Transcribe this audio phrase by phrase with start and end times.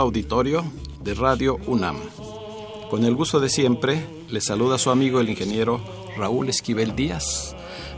[0.00, 0.64] Auditorio
[1.02, 1.96] de Radio UNAM.
[2.90, 5.80] Con el gusto de siempre, le saluda su amigo el ingeniero
[6.16, 7.54] Raúl Esquivel Díaz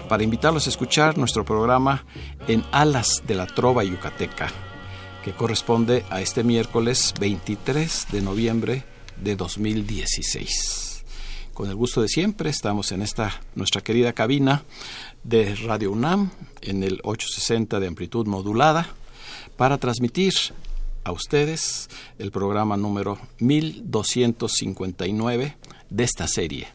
[0.08, 2.04] para invitarlos a escuchar nuestro programa
[2.46, 4.50] En Alas de la Trova Yucateca,
[5.24, 8.84] que corresponde a este miércoles 23 de noviembre
[9.22, 11.04] de 2016.
[11.54, 14.64] Con el gusto de siempre, estamos en esta nuestra querida cabina
[15.22, 18.88] de Radio UNAM en el 860 de amplitud modulada
[19.56, 20.34] para transmitir
[21.04, 21.88] a ustedes
[22.18, 25.56] el programa número 1259
[25.90, 26.68] de esta serie,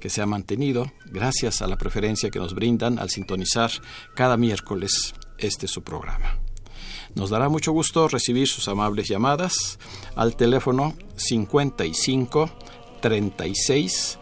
[0.00, 3.70] que se ha mantenido gracias a la preferencia que nos brindan al sintonizar
[4.14, 6.38] cada miércoles este su programa.
[7.14, 9.78] Nos dará mucho gusto recibir sus amables llamadas
[10.16, 12.50] al teléfono 55
[13.00, 14.18] 36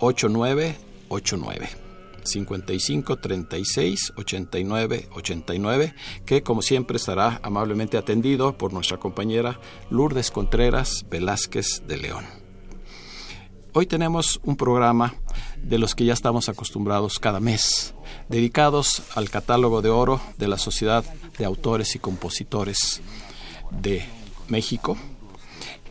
[0.00, 1.85] 8989
[2.26, 5.94] 55 36 89 89,
[6.24, 9.60] que como siempre estará amablemente atendido por nuestra compañera
[9.90, 12.24] Lourdes Contreras Velázquez de León.
[13.72, 15.14] Hoy tenemos un programa
[15.62, 17.94] de los que ya estamos acostumbrados cada mes,
[18.28, 21.04] dedicados al catálogo de oro de la Sociedad
[21.36, 23.02] de Autores y Compositores
[23.70, 24.02] de
[24.48, 24.96] México.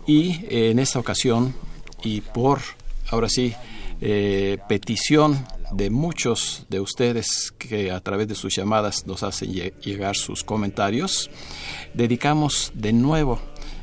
[0.07, 1.53] Y en esta ocasión,
[2.03, 2.61] y por,
[3.11, 3.53] ahora sí,
[4.01, 10.15] eh, petición de muchos de ustedes que a través de sus llamadas nos hacen llegar
[10.15, 11.29] sus comentarios,
[11.93, 13.39] dedicamos de nuevo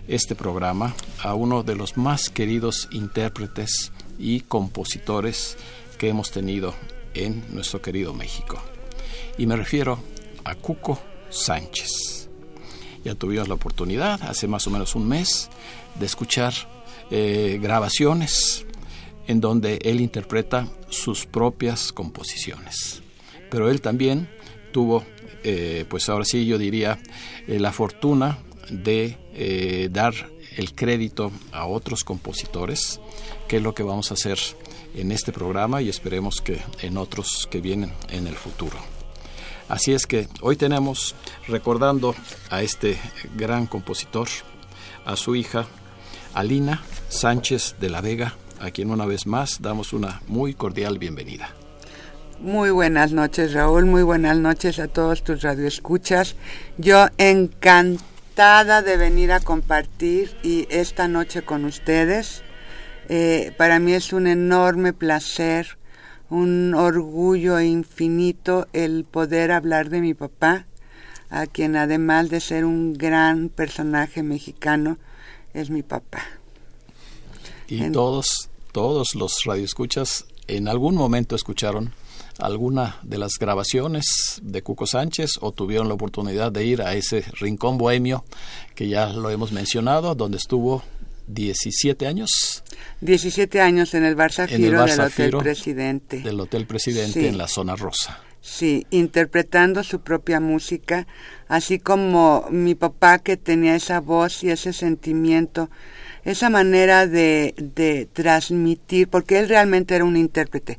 [0.09, 5.59] este programa a uno de los más queridos intérpretes y compositores
[5.99, 6.75] que hemos tenido
[7.15, 8.61] en nuestro querido México.
[9.37, 9.99] Y me refiero
[10.45, 10.99] a Cuco
[11.29, 12.29] Sánchez.
[13.05, 15.51] Ya tuvimos la oportunidad hace más o menos un mes
[15.97, 16.55] de escuchar
[17.11, 18.65] eh, grabaciones
[19.33, 23.03] en donde él interpreta sus propias composiciones.
[23.51, 24.29] Pero él también
[24.73, 25.05] tuvo,
[25.43, 26.99] eh, pues ahora sí yo diría,
[27.49, 28.39] eh, la fortuna
[28.71, 30.15] de eh, dar
[30.57, 33.01] el crédito a otros compositores,
[33.49, 34.39] que es lo que vamos a hacer
[34.95, 38.77] en este programa y esperemos que en otros que vienen en el futuro.
[39.69, 41.15] Así es que hoy tenemos,
[41.49, 42.15] recordando
[42.51, 42.99] a este
[43.35, 44.29] gran compositor,
[45.07, 45.65] a su hija
[46.35, 51.51] Alina Sánchez de la Vega, a quien una vez más damos una muy cordial bienvenida.
[52.39, 53.87] Muy buenas noches, Raúl.
[53.87, 56.37] Muy buenas noches a todos tus radioescuchas.
[56.79, 62.43] Yo encantada de venir a compartir y esta noche con ustedes.
[63.09, 65.77] Eh, para mí es un enorme placer,
[66.31, 70.67] un orgullo infinito el poder hablar de mi papá,
[71.31, 74.99] a quien además de ser un gran personaje mexicano,
[75.53, 76.23] es mi papá.
[77.67, 81.93] Y todos todos los radioescuchas en algún momento escucharon
[82.39, 87.25] alguna de las grabaciones de Cuco Sánchez o tuvieron la oportunidad de ir a ese
[87.39, 88.25] rincón bohemio
[88.75, 90.83] que ya lo hemos mencionado, donde estuvo
[91.29, 92.65] 17 años.
[93.01, 96.21] 17 años en el Bar Zafiro del Hotel Presidente.
[96.21, 98.21] Del Hotel Presidente en la zona rosa.
[98.41, 101.07] Sí, interpretando su propia música,
[101.47, 105.71] así como mi papá que tenía esa voz y ese sentimiento
[106.25, 110.79] esa manera de, de transmitir, porque él realmente era un intérprete,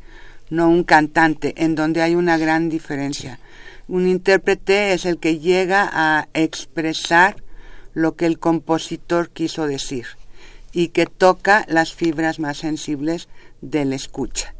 [0.49, 3.39] no un cantante, en donde hay una gran diferencia.
[3.87, 7.35] Un intérprete es el que llega a expresar
[7.93, 10.05] lo que el compositor quiso decir
[10.71, 13.27] y que toca las fibras más sensibles
[13.61, 14.55] del escucha.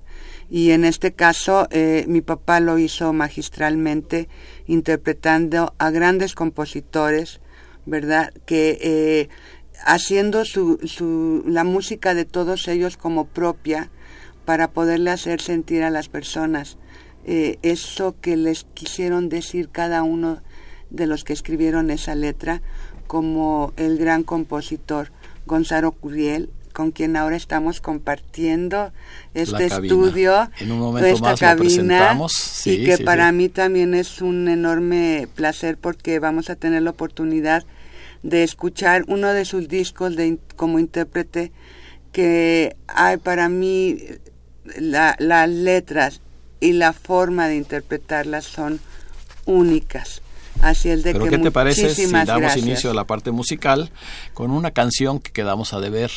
[0.50, 4.30] Y en este caso eh, mi papá lo hizo magistralmente
[4.68, 7.40] interpretando a grandes compositores,
[7.86, 8.32] ¿verdad?
[8.46, 9.30] Que eh,
[9.86, 13.90] haciendo su, su, la música de todos ellos como propia
[14.46, 16.78] para poderle hacer sentir a las personas.
[17.26, 20.42] Eh, eso que les quisieron decir cada uno
[20.90, 22.62] de los que escribieron esa letra,
[23.08, 25.12] como el gran compositor
[25.46, 28.92] Gonzalo Curiel, con quien ahora estamos compartiendo
[29.34, 32.20] este estudio, en un momento más cabina,
[32.66, 37.64] y que para mí también es un enorme placer porque vamos a tener la oportunidad
[38.24, 41.52] de escuchar uno de sus discos de, como intérprete
[42.12, 43.98] que hay para mí
[44.78, 46.22] las letras
[46.60, 48.80] y la forma de interpretarlas son
[49.46, 50.22] únicas.
[50.62, 53.92] Así es de Pero ¿qué te parece si damos inicio a la parte musical
[54.34, 56.12] con una canción que quedamos a deber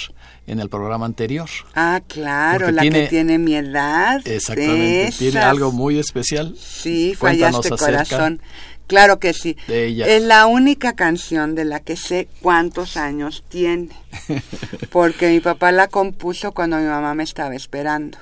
[0.47, 1.49] en el programa anterior?
[1.75, 4.21] Ah, claro, la que tiene mi edad.
[4.25, 6.55] Exactamente, tiene algo muy especial.
[6.57, 8.41] Sí, fallaste corazón.
[8.87, 9.57] Claro que sí.
[9.67, 10.07] De ella.
[10.07, 13.89] Es la única canción de la que sé cuántos años tiene.
[14.91, 18.19] Porque mi papá la compuso cuando mi mamá me estaba esperando.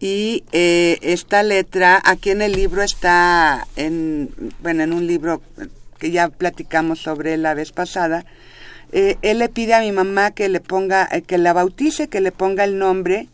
[0.00, 4.30] Y eh, esta letra, aquí en el libro está, en,
[4.60, 5.42] bueno, en un libro
[5.98, 8.24] que ya platicamos sobre la vez pasada,
[8.92, 12.20] eh, él le pide a mi mamá que le ponga, eh, que la bautice, que
[12.20, 13.28] le ponga el nombre,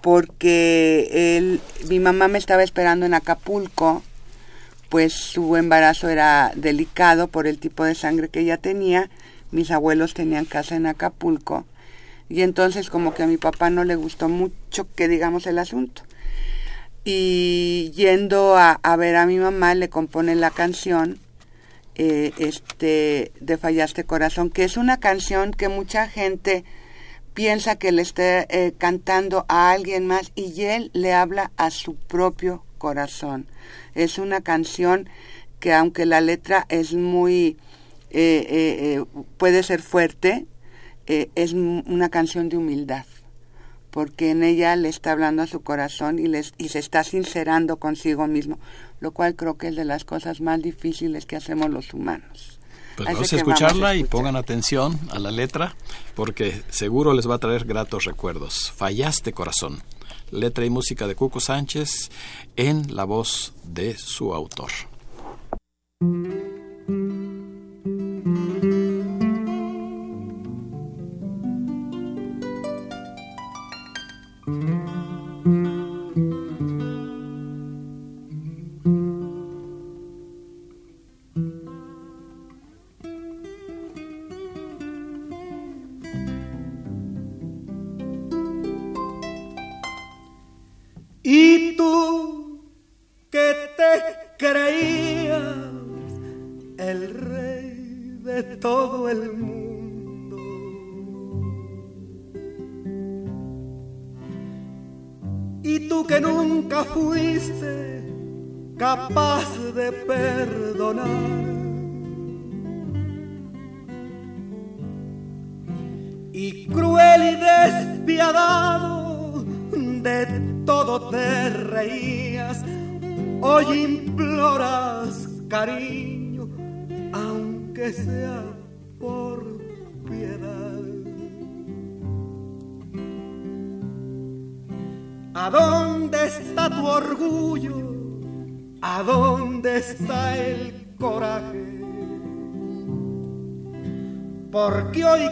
[0.00, 4.02] porque él, mi mamá me estaba esperando en Acapulco,
[4.90, 9.08] pues su embarazo era delicado por el tipo de sangre que ella tenía,
[9.52, 11.64] mis abuelos tenían casa en Acapulco,
[12.28, 16.02] y entonces como que a mi papá no le gustó mucho que digamos el asunto.
[17.04, 21.18] Y yendo a, ver a mi mamá le compone la canción
[21.94, 26.64] eh, este de Fallaste Corazón, que es una canción que mucha gente
[27.32, 31.94] piensa que le esté eh, cantando a alguien más y él le habla a su
[31.94, 33.46] propio corazón.
[33.94, 35.08] Es una canción
[35.60, 37.56] que aunque la letra es muy,
[38.10, 39.04] eh,
[39.36, 40.46] puede ser fuerte,
[41.12, 43.04] eh, es una canción de humildad,
[43.90, 47.78] porque en ella le está hablando a su corazón y, les, y se está sincerando
[47.78, 48.60] consigo mismo,
[49.00, 52.60] lo cual creo que es de las cosas más difíciles que hacemos los humanos.
[52.96, 55.74] Pues vamos a escucharla y pongan atención a la letra,
[56.14, 58.72] porque seguro les va a traer gratos recuerdos.
[58.76, 59.82] Fallaste corazón.
[60.30, 62.10] Letra y música de Cuco Sánchez
[62.56, 64.70] en la voz de su autor.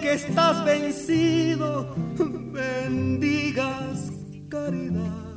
[0.01, 1.95] Que estás vencido,
[2.53, 4.11] bendigas
[4.49, 5.29] caridad.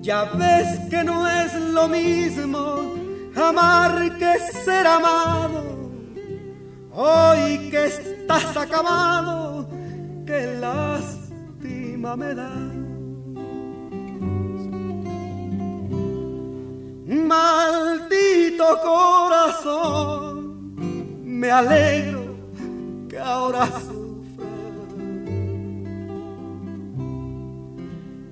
[0.00, 2.94] Ya ves que no es lo mismo
[3.36, 5.90] amar que ser amado.
[6.92, 9.68] Hoy que estás acabado,
[10.26, 12.78] que lástima me da.
[17.06, 19.27] Maldito corazón,
[21.24, 22.36] me alegro
[23.08, 24.46] que ahora sufra.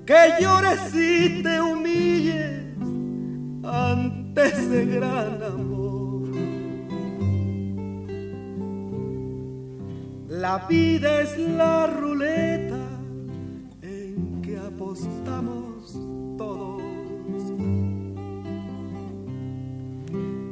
[0.05, 2.63] Que llores y te humilles
[3.63, 6.29] ante ese gran amor.
[10.29, 12.83] La vida es la ruleta
[13.81, 15.93] en que apostamos
[16.37, 16.86] todos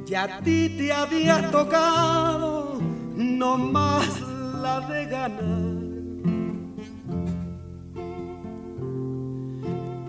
[0.08, 2.80] y a ti te había tocado
[3.16, 4.22] no más
[4.62, 5.76] la de ganar.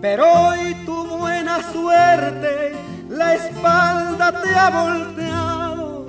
[0.01, 2.75] Pero hoy tu buena suerte
[3.09, 6.05] la espalda te ha volteado,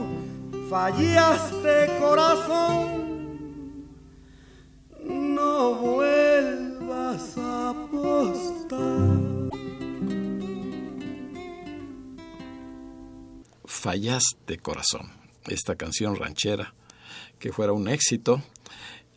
[0.69, 3.87] fallaste corazón,
[5.05, 9.08] no vuelvas a apostar.
[13.79, 15.09] Fallaste corazón,
[15.47, 16.75] esta canción ranchera
[17.39, 18.43] que fuera un éxito,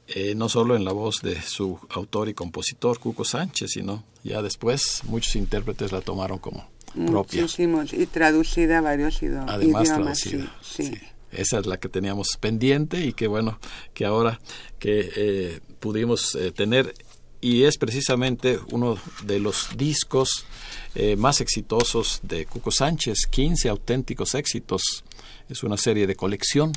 [0.07, 4.43] eh, no solo en la voz de su autor y compositor Cuco Sánchez, sino ya
[4.43, 6.69] después muchos intérpretes la tomaron como
[7.07, 7.41] propia.
[7.41, 9.49] Muchísimos, y traducida a varios idiomas.
[9.49, 10.55] Además traducida.
[10.61, 10.91] Sí,
[11.31, 13.59] Esa es la que teníamos pendiente y que bueno,
[13.95, 14.39] que ahora
[14.77, 16.93] que eh, pudimos eh, tener
[17.41, 20.45] y es precisamente uno de los discos
[20.95, 25.03] eh, más exitosos de Cuco Sánchez, 15 auténticos éxitos.
[25.49, 26.71] Es una serie de colección.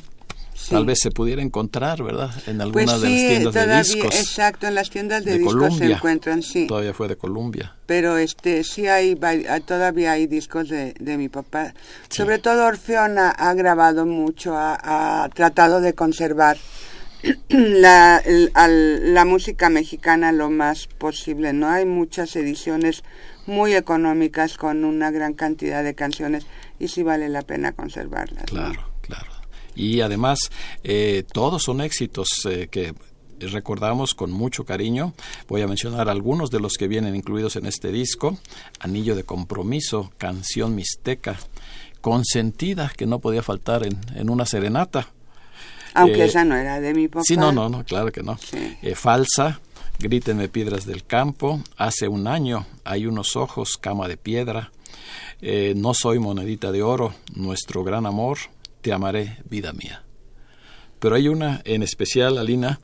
[0.69, 2.31] Tal vez se pudiera encontrar, ¿verdad?
[2.47, 4.15] En alguna pues de las tiendas todavía, de discos.
[4.15, 5.87] Exacto, en las tiendas de, de discos Columbia.
[5.87, 6.65] se encuentran, sí.
[6.65, 7.75] Todavía fue de Columbia.
[7.85, 9.19] Pero este sí hay,
[9.49, 11.73] ah, todavía hay discos de, de mi papá.
[12.09, 16.57] Sobre todo Orfeón ha, ha grabado mucho, ha, ha tratado de conservar
[17.49, 18.21] la,
[18.53, 21.67] al- la música mexicana lo más posible, ¿no?
[21.69, 23.03] Hay muchas ediciones
[23.45, 26.45] muy económicas con una gran cantidad de canciones
[26.79, 28.43] y sí vale la pena conservarlas.
[28.51, 28.61] ¿no?
[28.61, 29.31] Claro, claro.
[29.75, 30.39] Y además,
[30.83, 32.93] eh, todos son éxitos eh, que
[33.39, 35.13] recordamos con mucho cariño.
[35.47, 38.37] Voy a mencionar algunos de los que vienen incluidos en este disco.
[38.79, 41.37] Anillo de Compromiso, Canción Mixteca,
[42.01, 45.09] Consentida, que no podía faltar en, en una serenata.
[45.93, 47.23] Aunque Eh, esa no era de mi papá.
[47.25, 48.37] Sí, no, no, no, claro que no.
[48.37, 48.77] Sí.
[48.81, 49.59] Eh, falsa,
[49.99, 54.71] Grítenme piedras del campo, Hace un año, Hay unos ojos, Cama de piedra,
[55.41, 58.37] eh, No soy monedita de oro, Nuestro gran amor,
[58.81, 60.03] Te amaré, vida mía.
[60.99, 62.79] Pero hay una en especial, Alina,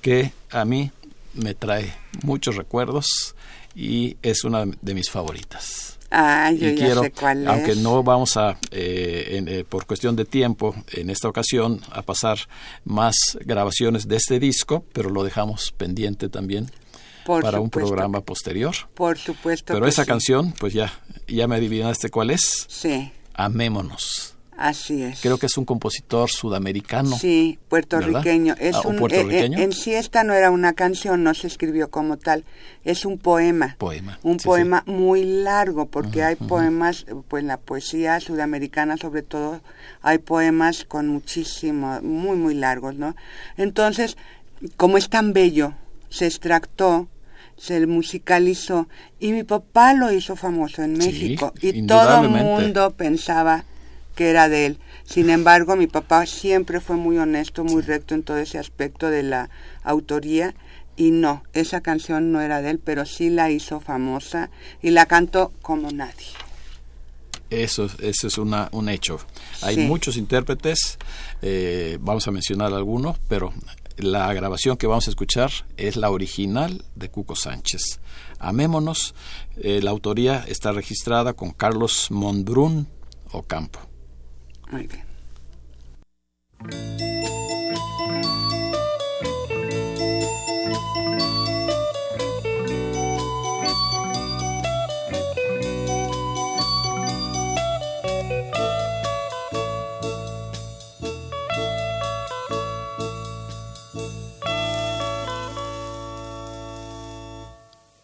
[0.00, 0.90] que a mí
[1.34, 3.34] me trae muchos recuerdos
[3.74, 7.48] y es una de mis favoritas Ah, yo y ya quiero, sé cuál es.
[7.48, 12.02] aunque no vamos a, eh, en, eh, por cuestión de tiempo, en esta ocasión, a
[12.02, 12.38] pasar
[12.84, 16.70] más grabaciones de este disco, pero lo dejamos pendiente también
[17.24, 18.74] Por para un programa posterior.
[18.94, 19.74] Por supuesto.
[19.74, 20.08] Pero esa sí.
[20.08, 20.92] canción, pues ya,
[21.26, 22.66] ya me adivinaste cuál es.
[22.68, 24.35] Sí, Amémonos.
[24.56, 25.20] Así es.
[25.20, 27.16] Creo que es un compositor sudamericano.
[27.16, 28.54] Sí, puertorriqueño.
[28.54, 28.68] ¿verdad?
[28.68, 29.58] Es Ah, ¿un un, puertorriqueño?
[29.58, 32.44] eh, eh, en sí esta no era una canción, no se escribió como tal.
[32.84, 33.76] Es un poema.
[33.78, 39.22] Poema, Un sí, poema muy largo, porque hay poemas, eh, pues la poesía sudamericana sobre
[39.22, 39.60] todo,
[40.02, 43.14] hay poemas con muchísimo, muy, muy largos, ¿no?
[43.56, 44.16] Entonces,
[44.76, 45.74] como es tan bello,
[46.08, 47.08] se extractó,
[47.58, 52.90] se musicalizó y mi papá lo hizo famoso en Sí, México y todo el mundo
[52.92, 53.64] pensaba
[54.16, 54.78] que era de él.
[55.04, 59.22] Sin embargo, mi papá siempre fue muy honesto, muy recto en todo ese aspecto de
[59.22, 59.50] la
[59.84, 60.54] autoría
[60.96, 64.50] y no, esa canción no era de él, pero sí la hizo famosa
[64.82, 66.26] y la cantó como nadie.
[67.50, 69.20] Eso, eso es una, un hecho.
[69.62, 69.80] Hay Sí.
[69.82, 70.98] muchos intérpretes,
[71.42, 73.52] eh, vamos a mencionar algunos, pero
[73.98, 78.00] la grabación que vamos a escuchar es la original de Cuco Sánchez.
[78.40, 79.14] Amémonos,
[79.58, 82.88] eh, la autoría está registrada con Carlos Mondrún
[83.30, 83.78] Ocampo.
[84.70, 85.06] Muy bien.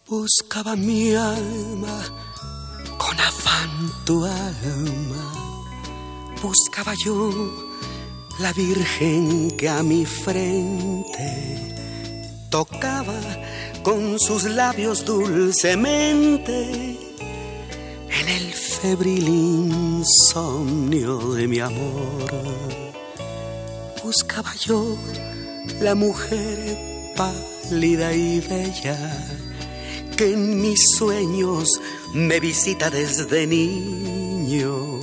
[0.07, 1.99] Buscaba mi alma
[2.97, 3.69] con afán
[4.05, 5.02] tu alma.
[6.43, 7.31] Buscaba yo
[8.39, 11.87] la virgen que a mi frente
[12.49, 13.17] tocaba
[13.81, 16.97] con sus labios dulcemente
[18.19, 22.29] en el febril insomnio de mi amor.
[24.03, 24.97] Buscaba yo
[25.79, 28.99] la mujer pálida y bella
[30.17, 31.79] que en mis sueños
[32.13, 34.99] me visita desde niño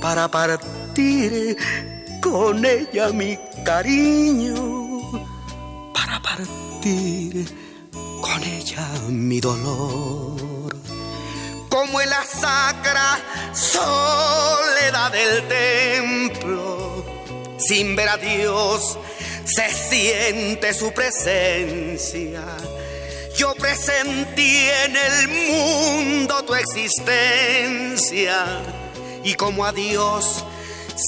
[0.00, 1.56] para partir
[2.20, 5.00] con ella mi cariño,
[5.92, 7.46] para partir
[8.20, 10.76] con ella mi dolor.
[11.68, 13.18] Como en la sacra
[13.52, 17.04] soledad del templo,
[17.58, 18.98] sin ver a Dios,
[19.44, 22.42] se siente su presencia.
[23.36, 28.62] Yo presentí en el mundo tu existencia
[29.26, 30.44] y como a Dios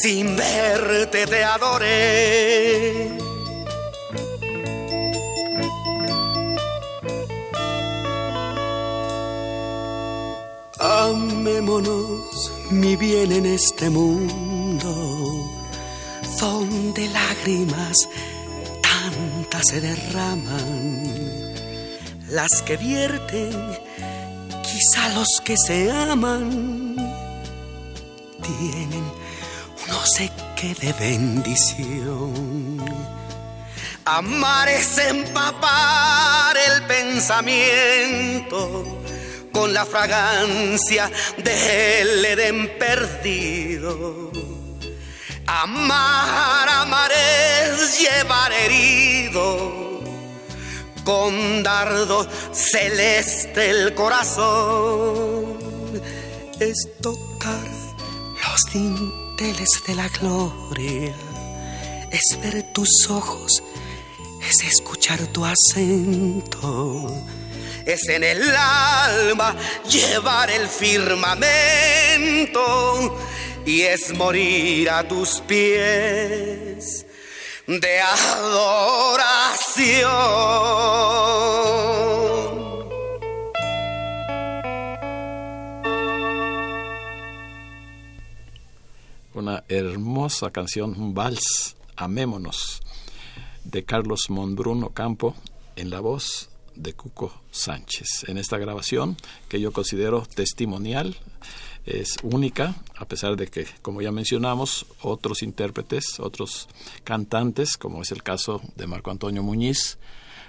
[0.03, 3.17] sin verte te adoré.
[10.81, 14.91] Amémonos, mi bien, en este mundo,
[16.41, 17.97] donde lágrimas
[18.83, 21.03] tantas se derraman,
[22.31, 23.53] las que vierten,
[24.63, 26.88] quizá los que se aman,
[28.49, 29.05] tienen
[29.87, 30.09] unos
[30.57, 32.85] qué de bendición.
[34.05, 38.59] Amar es empapar el pensamiento
[39.53, 44.31] con la fragancia del Edén perdido.
[45.47, 50.01] Amar, amar es llevar herido
[51.05, 55.59] con dardo celeste el corazón.
[56.61, 57.88] Es tocar
[58.65, 61.15] los de la gloria,
[62.11, 63.63] es ver tus ojos,
[64.49, 67.13] es escuchar tu acento
[67.89, 69.57] es en el alma
[69.89, 71.49] llevar el firmamento
[73.65, 77.07] y es morir a tus pies
[77.67, 79.29] de adoración.
[89.39, 92.83] Una hermosa canción, un vals, Amémonos,
[93.63, 95.37] de Carlos Monbruno Campo,
[95.77, 98.25] en la voz de Cuco Sánchez.
[98.27, 99.17] En esta grabación,
[99.49, 101.17] que yo considero testimonial,
[101.87, 106.67] es única, a pesar de que, como ya mencionamos, otros intérpretes, otros
[107.05, 109.99] cantantes, como es el caso de Marco Antonio Muñiz,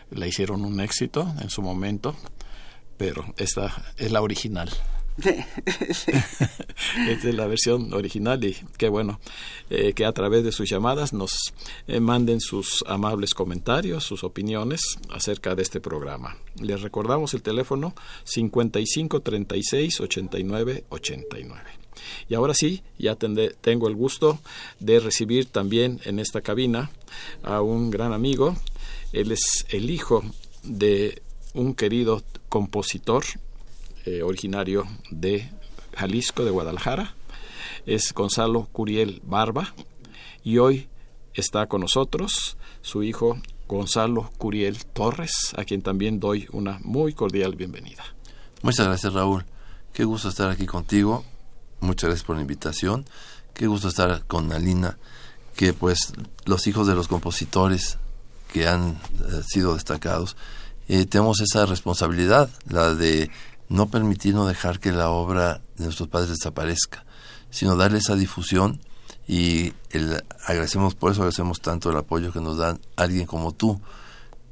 [0.10, 2.16] la hicieron un éxito en su momento,
[2.98, 4.72] pero esta es la original.
[7.08, 9.20] Esta es la versión original y qué bueno
[9.70, 11.54] eh, que a través de sus llamadas nos
[11.88, 16.38] eh, manden sus amables comentarios, sus opiniones acerca de este programa.
[16.62, 21.64] Les recordamos el teléfono 55 36 89 89.
[22.30, 24.40] Y ahora sí, ya tengo el gusto
[24.80, 26.92] de recibir también en esta cabina
[27.44, 28.56] a un gran amigo.
[29.12, 30.24] Él es el hijo
[30.64, 31.22] de
[31.54, 33.24] un querido compositor
[34.06, 35.50] eh, originario de
[35.96, 37.16] Jalisco, de Guadalajara.
[37.86, 39.74] Es Gonzalo Curiel Barba
[40.44, 40.88] y hoy
[41.34, 47.56] está con nosotros su hijo Gonzalo Curiel Torres, a quien también doy una muy cordial
[47.56, 48.04] bienvenida.
[48.62, 49.46] Muchas gracias Raúl,
[49.94, 51.24] qué gusto estar aquí contigo,
[51.80, 53.06] muchas gracias por la invitación,
[53.54, 54.98] qué gusto estar con Alina,
[55.56, 56.14] que pues
[56.46, 57.98] los hijos de los compositores
[58.52, 60.36] que han eh, sido destacados,
[60.88, 63.30] eh, tenemos esa responsabilidad, la de
[63.70, 67.06] no permitir, no dejar que la obra de nuestros padres desaparezca,
[67.52, 68.82] sino darle esa difusión
[69.28, 73.80] y el, agradecemos, por eso agradecemos tanto el apoyo que nos dan alguien como tú,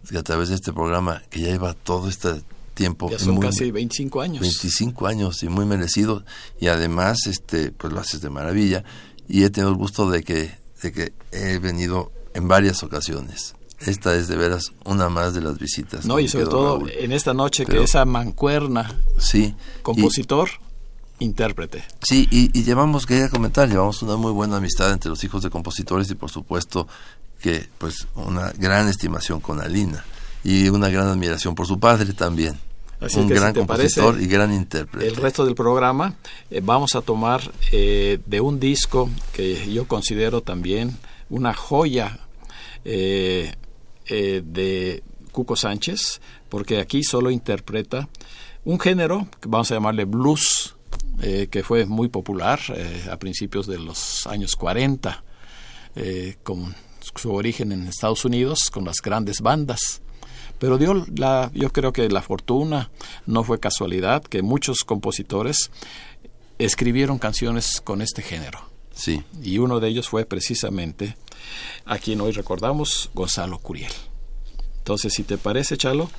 [0.07, 2.43] que a través de este programa que ya lleva todo este
[2.75, 3.09] tiempo.
[3.09, 4.41] Ya son casi 25 años.
[4.41, 6.23] 25 años y muy merecido
[6.59, 8.83] y además este pues lo haces de maravilla
[9.27, 14.15] y he tenido el gusto de que, de que he venido en varias ocasiones esta
[14.15, 16.05] es de veras una más de las visitas.
[16.05, 20.49] No, y sobre todo en esta noche que esa mancuerna, sí, compositor,
[21.19, 21.83] intérprete.
[22.01, 25.49] Sí, y, y, llevamos, quería comentar, llevamos una muy buena amistad entre los hijos de
[25.49, 26.87] compositores y por supuesto
[27.41, 30.03] que pues una gran estimación con Alina
[30.43, 32.57] y una gran admiración por su padre también.
[33.15, 35.07] un gran compositor y gran intérprete.
[35.07, 36.15] El resto del programa
[36.49, 40.97] eh, vamos a tomar eh, de un disco que yo considero también
[41.29, 42.19] una joya
[42.85, 43.53] eh,
[44.09, 48.09] eh, de Cuco Sánchez, porque aquí solo interpreta
[48.65, 50.75] un género, que vamos a llamarle blues,
[51.21, 55.23] eh, que fue muy popular eh, a principios de los años 40,
[56.43, 56.75] con
[57.15, 60.01] su origen en Estados Unidos, con las grandes bandas.
[60.59, 62.91] Pero dio la, yo creo que la fortuna
[63.25, 65.71] no fue casualidad, que muchos compositores
[66.59, 68.59] escribieron canciones con este género.
[68.93, 69.23] Sí.
[69.43, 71.15] Y uno de ellos fue precisamente
[71.85, 73.91] a quien hoy recordamos, Gonzalo Curiel.
[74.87, 76.09] Entonces, si te parece, Chalo,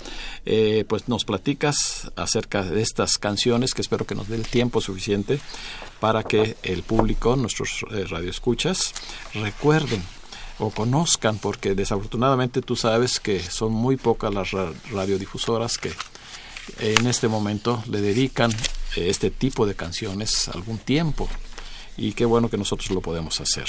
[0.44, 4.82] eh, pues nos platicas acerca de estas canciones que espero que nos dé el tiempo
[4.82, 5.40] suficiente
[6.00, 8.92] para que el público, nuestros eh, radioescuchas,
[9.32, 10.02] recuerden
[10.58, 14.50] o conozcan, porque desafortunadamente tú sabes que son muy pocas las
[14.90, 15.92] radiodifusoras que
[16.80, 18.50] en este momento le dedican
[18.96, 21.26] eh, este tipo de canciones algún tiempo
[21.98, 23.66] y qué bueno que nosotros lo podemos hacer.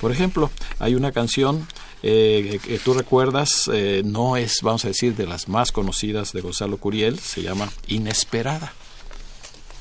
[0.00, 1.68] Por ejemplo, hay una canción
[2.02, 6.40] eh, que tú recuerdas, eh, no es, vamos a decir, de las más conocidas de
[6.40, 8.72] Gonzalo Curiel, se llama Inesperada.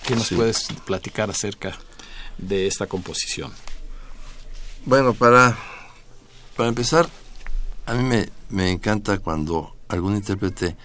[0.05, 1.77] ¿Qué nos puedes platicar acerca
[2.37, 3.51] de esta composición?
[4.85, 5.57] Bueno, para,
[6.55, 7.09] para empezar,
[7.85, 10.75] a mí me, me encanta cuando algún intérprete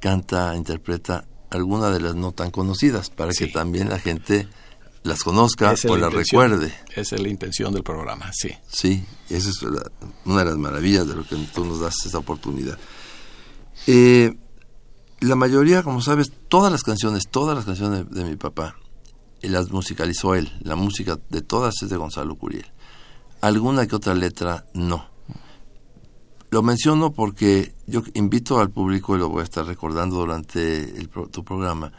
[0.00, 4.48] canta, interpreta alguna de las no tan conocidas, para que también la gente
[5.02, 6.72] las conozca o las recuerde.
[6.94, 8.50] Esa es la intención del programa, sí.
[8.68, 9.62] Sí, esa es
[10.24, 12.78] una de las maravillas de lo que tú nos das esta oportunidad.
[13.86, 14.36] Eh,
[15.20, 18.76] la mayoría, como sabes, todas las canciones, todas las canciones de, mi papá,
[19.40, 20.52] las musicalizó él.
[20.62, 22.66] La música de todas es de Gonzalo Curiel.
[23.40, 25.10] alguna que otra letra no.
[26.50, 31.44] Lo menciono porque yo invito al público, y lo voy a estar recordando durante tu
[31.44, 31.92] programa,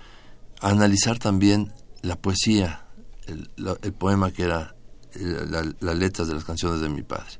[0.61, 2.82] a analizar también la poesía,
[3.27, 4.75] el, poema que era
[5.15, 7.33] las letras de las canciones de mi padre.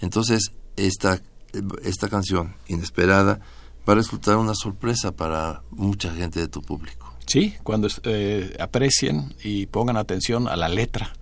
[0.00, 1.20] Entonces, esta,
[1.82, 3.40] esta canción, inesperada,
[3.88, 7.14] va a resultar una sorpresa para mucha gente de tu público.
[7.26, 11.12] Sí, cuando eh, aprecien y pongan atención a la letra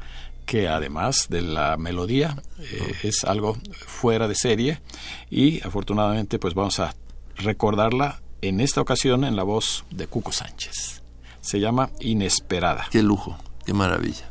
[0.47, 4.81] que además de la melodía eh, es algo fuera de serie
[5.29, 6.95] y afortunadamente pues vamos a
[7.35, 11.03] recordarla en esta ocasión en la voz de Cuco Sánchez.
[11.41, 12.87] Se llama Inesperada.
[12.91, 14.25] Qué lujo, qué maravilla.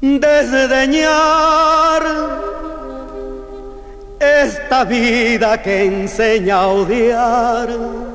[0.00, 2.02] desdeñar
[4.18, 8.11] esta vida que enseña a odiar.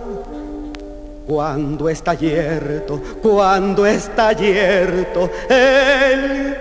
[1.28, 6.58] Cuando está yerto, cuando está yerto el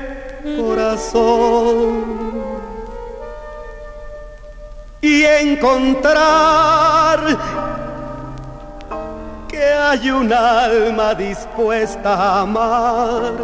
[0.58, 2.26] corazón.
[5.00, 7.20] Y encontrar
[9.46, 13.34] que hay un alma dispuesta a amar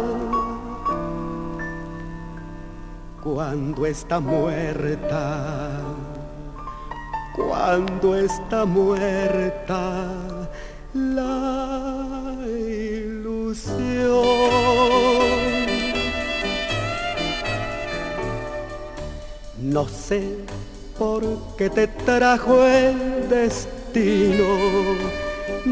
[3.23, 5.79] cuando está muerta,
[7.33, 10.32] cuando está muerta
[10.93, 13.83] la ilusión.
[19.57, 20.37] No sé
[20.97, 21.23] por
[21.57, 24.45] qué te trajo el destino,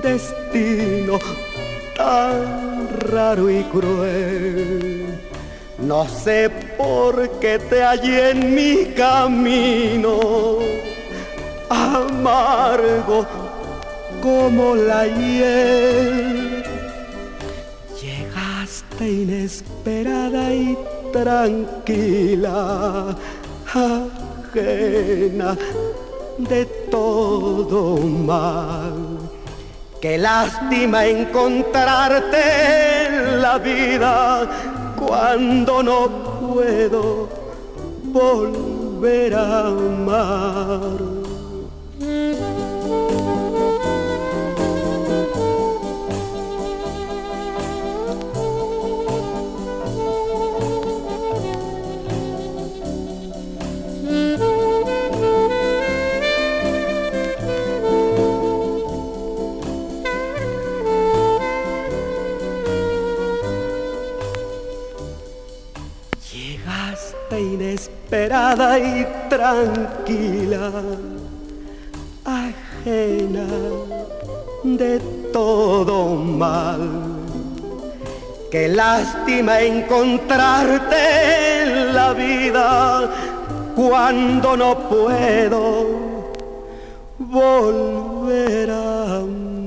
[0.02, 1.20] destino
[1.96, 5.02] tan raro y cruel
[5.82, 10.20] no sé por qué te hallé en mi camino,
[11.70, 13.41] amargo
[14.22, 16.64] como la hiel.
[18.02, 20.78] Llegaste inesperada y
[21.12, 23.16] tranquila,
[23.74, 25.58] ajena
[26.38, 29.18] de todo mal.
[30.00, 34.50] Qué lástima encontrarte en la vida
[34.96, 36.08] cuando no
[36.40, 37.30] puedo
[38.06, 41.11] volver a amar.
[68.12, 70.70] Esperada y tranquila,
[72.26, 73.48] ajena
[74.64, 75.00] de
[75.32, 76.90] todo mal.
[78.52, 83.10] Qué lástima encontrarte en la vida
[83.78, 85.86] cuando no puedo
[87.18, 89.62] volver a amar.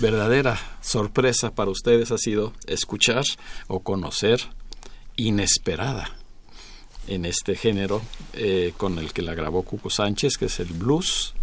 [0.00, 3.24] Verdadera sorpresa para ustedes ha sido escuchar
[3.68, 4.40] o conocer
[5.16, 6.16] Inesperada
[7.06, 8.00] en este género
[8.32, 11.34] eh, con el que la grabó Cuco Sánchez, que es el blues,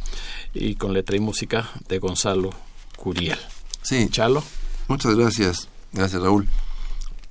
[0.53, 2.49] y con letra y música de Gonzalo
[2.95, 3.37] Curiel.
[3.83, 4.07] Sí.
[4.09, 4.43] Chalo.
[4.87, 5.67] Muchas gracias.
[5.91, 6.47] Gracias, Raúl.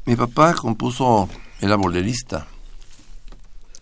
[0.04, 1.28] Mi papá compuso,
[1.60, 2.46] era bolerista,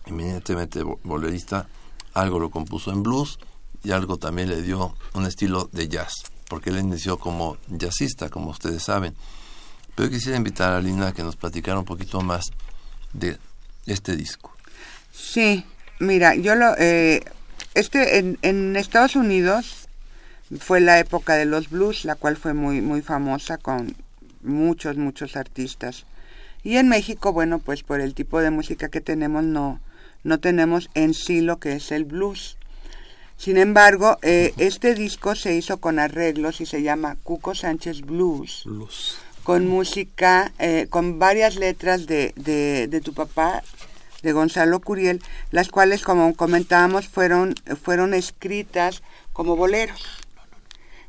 [0.05, 1.67] eminentemente bolerista,
[2.13, 3.37] algo lo compuso en blues
[3.83, 8.51] y algo también le dio un estilo de jazz porque él inició como jazzista, como
[8.51, 9.15] ustedes saben.
[9.95, 12.45] Pero quisiera invitar a Lina a que nos platicara un poquito más
[13.13, 13.37] de
[13.85, 14.51] este disco.
[15.13, 15.65] Sí,
[15.99, 16.75] mira, yo lo...
[16.77, 17.23] Eh,
[17.73, 19.87] este, en, en Estados Unidos
[20.59, 23.95] fue la época de los blues, la cual fue muy, muy famosa con
[24.41, 26.05] muchos, muchos artistas.
[26.63, 29.79] Y en México, bueno, pues por el tipo de música que tenemos, no,
[30.23, 32.57] no tenemos en sí lo que es el blues.
[33.37, 38.65] Sin embargo, eh, este disco se hizo con arreglos y se llama Cuco Sánchez Blues.
[39.43, 43.61] Con música, eh, con varias letras de, de, tu papá,
[44.23, 45.21] de Gonzalo Curiel,
[45.51, 50.01] las cuales, como comentábamos, fueron, fueron escritas como boleros.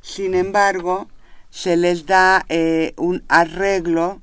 [0.03, 1.09] Sin embargo,
[1.51, 4.21] se les da eh, un arreglo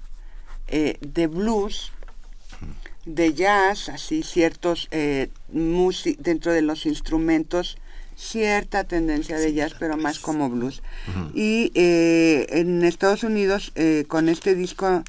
[0.68, 1.92] de blues,
[3.06, 7.78] de jazz, así ciertos eh, dentro de los instrumentos
[8.24, 10.82] cierta tendencia de jazz, pero más como blues.
[11.34, 15.04] Y eh, en Estados Unidos, eh, con este disco,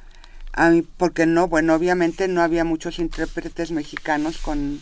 [0.97, 4.81] porque no, bueno, obviamente no había muchos intérpretes mexicanos con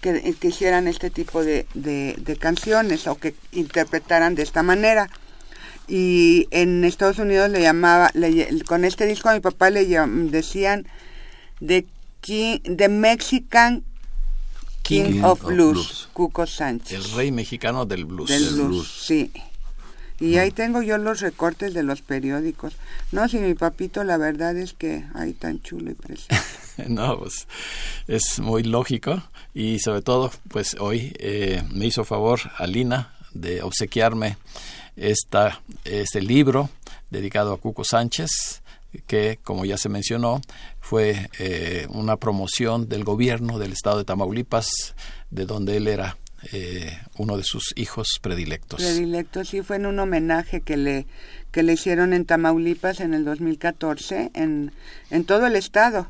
[0.00, 5.08] que, hicieran este tipo de, de, canciones o que interpretaran de esta manera.
[5.88, 8.12] Y en Estados Unidos le llamaba,
[8.66, 10.86] con este disco a mi papá le decían
[11.60, 11.86] de,
[12.28, 13.84] de Mexican
[14.90, 16.92] King, of, blues, Cuco Sánchez.
[16.92, 18.28] El rey mexicano del blues.
[18.28, 19.30] Del blues, sí.
[20.18, 22.74] Y ahí tengo yo los recortes de los periódicos.
[23.12, 26.42] No, si mi papito, la verdad es que hay tan chulo y precioso.
[26.88, 27.46] no, pues
[28.08, 29.22] es muy lógico
[29.54, 34.36] y sobre todo, pues hoy eh, me hizo favor Alina de obsequiarme
[34.96, 36.68] esta, este libro
[37.10, 38.60] dedicado a Cuco Sánchez
[39.06, 40.40] que, como ya se mencionó,
[40.80, 44.94] fue eh, una promoción del gobierno del estado de Tamaulipas,
[45.30, 46.16] de donde él era
[46.52, 48.80] eh, uno de sus hijos predilectos.
[48.80, 51.06] Predilectos, sí, fue en un homenaje que le,
[51.52, 54.72] que le hicieron en Tamaulipas en el 2014, en,
[55.10, 56.08] en todo el estado.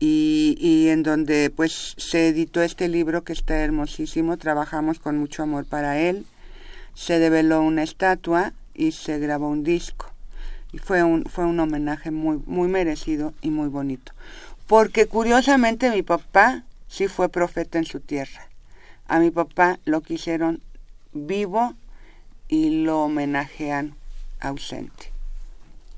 [0.00, 5.44] Y, y, en donde pues se editó este libro que está hermosísimo, trabajamos con mucho
[5.44, 6.26] amor para él,
[6.94, 10.13] se develó una estatua y se grabó un disco
[10.74, 14.12] y fue un, fue un homenaje muy, muy merecido y muy bonito.
[14.66, 18.48] Porque curiosamente mi papá sí fue profeta en su tierra.
[19.06, 20.60] A mi papá lo quisieron
[21.12, 21.74] vivo
[22.48, 23.94] y lo homenajean
[24.40, 25.12] ausente.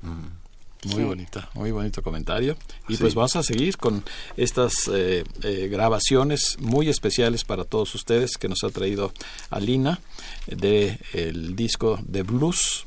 [0.03, 2.55] Mm, muy bonito, muy bonito comentario.
[2.87, 4.03] Y pues vamos a seguir con
[4.35, 9.11] estas eh, eh, grabaciones muy especiales para todos ustedes que nos ha traído
[9.49, 9.99] Alina
[10.45, 12.85] de el disco de blues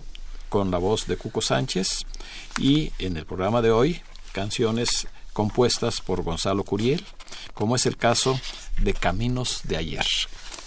[0.51, 2.05] con la voz de Cuco Sánchez
[2.59, 7.07] y en el programa de hoy canciones compuestas por Gonzalo Curiel,
[7.55, 8.39] como es el caso
[8.83, 10.05] de Caminos de ayer.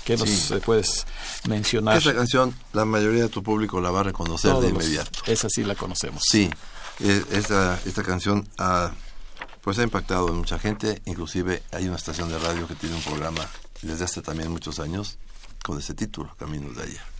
[0.05, 1.05] ¿Qué nos eh, puedes
[1.47, 1.97] mencionar?
[1.97, 5.19] Esa canción la mayoría de tu público la va a reconocer de inmediato.
[5.27, 6.23] Esa sí la conocemos.
[6.29, 6.49] Sí,
[6.99, 8.91] e, esta, esta canción ha,
[9.61, 13.03] pues ha impactado en mucha gente, inclusive hay una estación de radio que tiene un
[13.03, 13.47] programa
[13.81, 15.17] desde hace también muchos años
[15.63, 17.13] con ese título, Caminos de ayer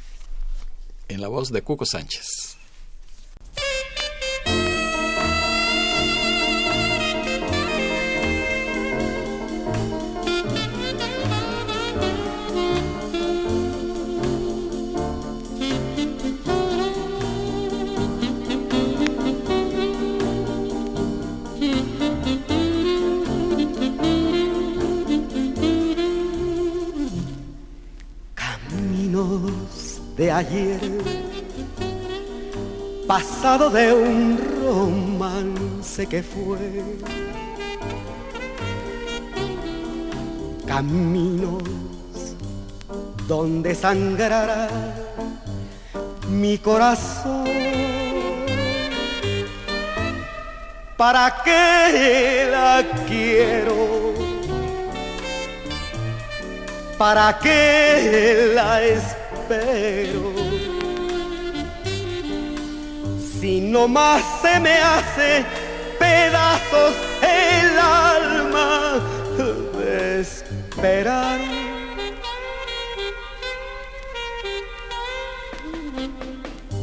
[1.08, 2.53] en la voz de Cuco Sánchez.
[30.16, 30.80] De ayer,
[33.08, 36.84] pasado de un romance que fue.
[40.68, 41.64] Caminos
[43.28, 44.68] donde sangrará
[46.30, 47.44] mi corazón.
[50.98, 54.14] ¿Para qué la quiero?
[56.98, 59.23] ¿Para qué la espero?
[59.54, 60.34] Pero
[63.42, 65.46] si no más se me hace
[66.00, 69.00] pedazos el alma
[69.78, 71.40] de esperar.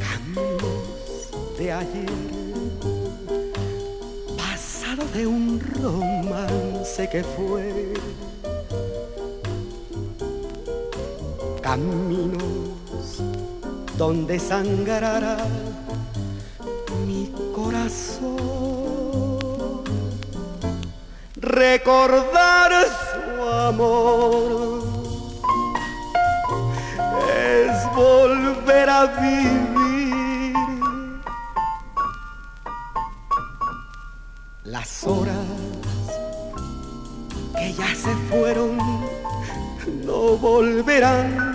[0.07, 2.11] Caminos de ayer,
[4.37, 7.95] pasado de un romance que fue
[11.63, 13.23] caminos
[13.97, 15.37] donde sangrará
[17.07, 18.41] mi corazón.
[21.37, 22.73] Recordar
[23.11, 24.83] su amor
[27.29, 30.55] es volver a vivir.
[34.65, 35.35] Las horas
[37.57, 38.79] que ya se fueron
[40.07, 41.50] no volverán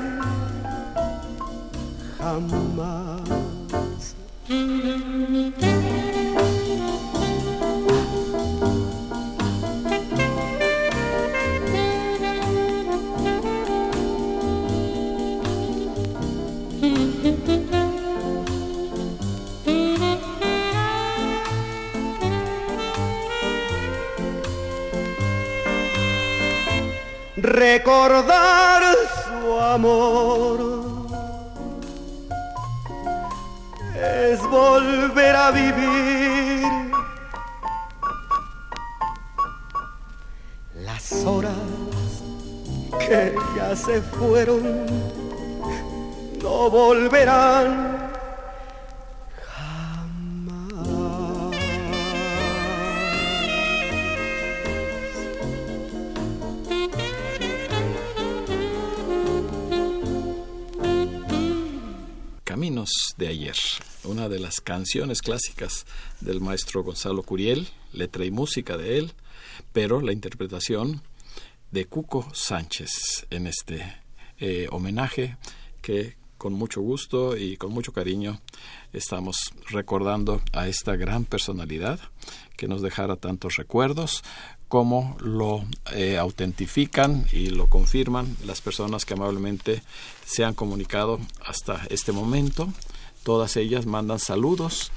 [27.37, 28.44] Recordar
[44.19, 44.85] fueron
[46.41, 47.95] no volverán
[63.17, 63.55] de ayer,
[64.03, 65.85] una de las canciones clásicas
[66.19, 69.13] del maestro Gonzalo Curiel, letra y música de él,
[69.71, 71.01] pero la interpretación
[71.71, 74.04] de Cuco Sánchez en este
[74.39, 75.37] eh, homenaje
[75.81, 78.39] que con mucho gusto y con mucho cariño
[78.93, 81.99] estamos recordando a esta gran personalidad
[82.57, 84.23] que nos dejara tantos recuerdos
[84.67, 89.83] como lo eh, autentifican y lo confirman las personas que amablemente
[90.25, 92.71] se han comunicado hasta este momento.
[93.23, 94.91] Todas ellas mandan saludos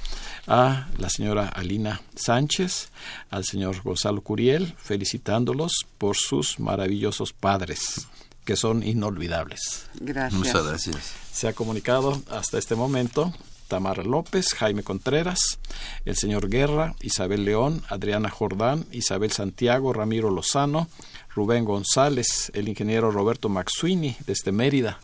[0.47, 2.89] a la señora Alina Sánchez,
[3.29, 8.07] al señor Gonzalo Curiel, felicitándolos por sus maravillosos padres,
[8.49, 9.85] que son inolvidables.
[9.99, 10.33] Gracias.
[10.33, 11.13] Muchas gracias.
[11.31, 13.31] Se ha comunicado hasta este momento
[13.67, 15.59] Tamara López, Jaime Contreras,
[16.03, 20.87] el señor Guerra, Isabel León, Adriana Jordán, Isabel Santiago, Ramiro Lozano,
[21.35, 24.99] Rubén González, el ingeniero Roberto Maxuini desde Mérida,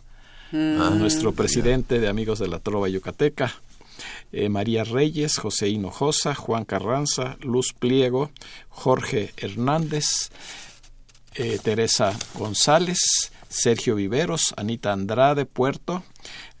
[0.50, 0.98] mm.
[0.98, 3.54] nuestro presidente de Amigos de la Trova Yucateca,
[4.32, 8.32] eh, María Reyes, José Hinojosa, Juan Carranza, Luz Pliego,
[8.70, 10.32] Jorge Hernández,
[11.36, 16.02] eh, Teresa González, Sergio Viveros, Anita Andrade Puerto,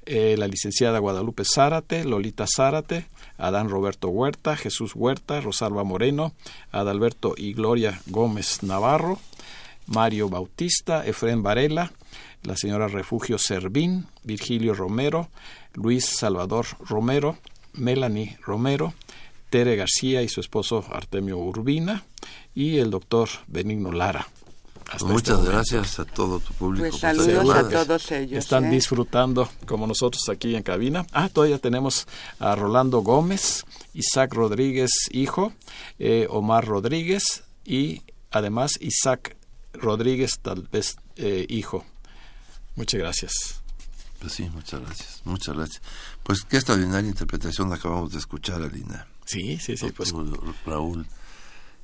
[0.06, 3.06] eh, la licenciada Guadalupe Zárate, Lolita Zárate,
[3.38, 6.32] Adán Roberto Huerta, Jesús Huerta, Rosalba Moreno,
[6.70, 9.18] Adalberto y Gloria Gómez Navarro,
[9.86, 11.92] Mario Bautista, Efrén Varela,
[12.42, 15.28] la señora Refugio Servín, Virgilio Romero,
[15.74, 17.38] Luis Salvador Romero,
[17.72, 18.94] Melanie Romero,
[19.50, 22.04] Tere García y su esposo Artemio Urbina
[22.54, 24.26] y el doctor Benigno Lara.
[25.04, 26.88] Muchas este gracias a todo tu público.
[26.88, 28.38] Pues saludos a todos ellos.
[28.38, 28.70] Están ¿eh?
[28.70, 31.06] disfrutando como nosotros aquí en cabina.
[31.12, 32.06] Ah, todavía tenemos
[32.38, 35.52] a Rolando Gómez, Isaac Rodríguez, hijo,
[35.98, 39.36] eh, Omar Rodríguez y además Isaac
[39.72, 41.84] Rodríguez, tal vez eh, hijo.
[42.76, 43.32] Muchas gracias.
[44.20, 45.20] Pues sí, muchas gracias.
[45.24, 45.82] Muchas gracias.
[46.22, 49.06] Pues qué extraordinaria interpretación acabamos de escuchar, Alina.
[49.24, 49.90] Sí, sí, sí.
[49.90, 50.12] Pues,
[50.64, 51.06] Raúl.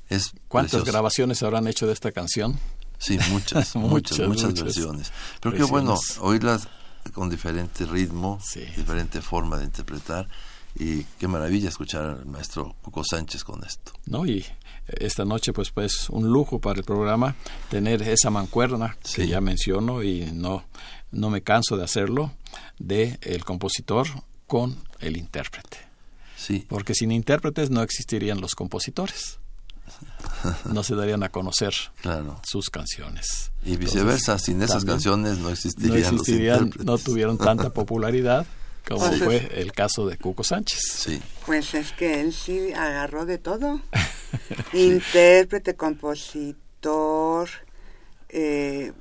[0.08, 2.58] Es ¿Cuántas grabaciones habrán hecho de esta canción?
[3.02, 5.12] Sí, muchas, muchas, muchas, versiones.
[5.40, 6.68] Pero qué bueno oírlas
[7.12, 8.38] con diferente ritmo,
[8.76, 10.28] diferente forma de interpretar.
[10.76, 13.92] Y qué maravilla escuchar al maestro Cuco Sánchez con esto.
[14.06, 14.46] No, y
[14.86, 17.34] esta noche pues pues un lujo para el programa
[17.68, 20.64] tener esa mancuerna que ya menciono y no
[21.10, 22.32] no me canso de hacerlo
[22.78, 24.06] de el compositor
[24.46, 25.78] con el intérprete.
[26.36, 26.64] Sí.
[26.68, 29.40] Porque sin intérpretes no existirían los compositores
[30.72, 31.74] no se darían a conocer
[32.42, 33.52] sus canciones.
[33.64, 38.46] Y viceversa, sin esas canciones no existirían, no, tuvieron tanta popularidad
[38.88, 40.80] como fue el caso de Cuco Sánchez.
[40.82, 41.22] Sí.
[41.46, 43.80] Pues es que él sí agarró de todo.
[44.72, 47.48] Intérprete, compositor,
[48.28, 48.92] eh,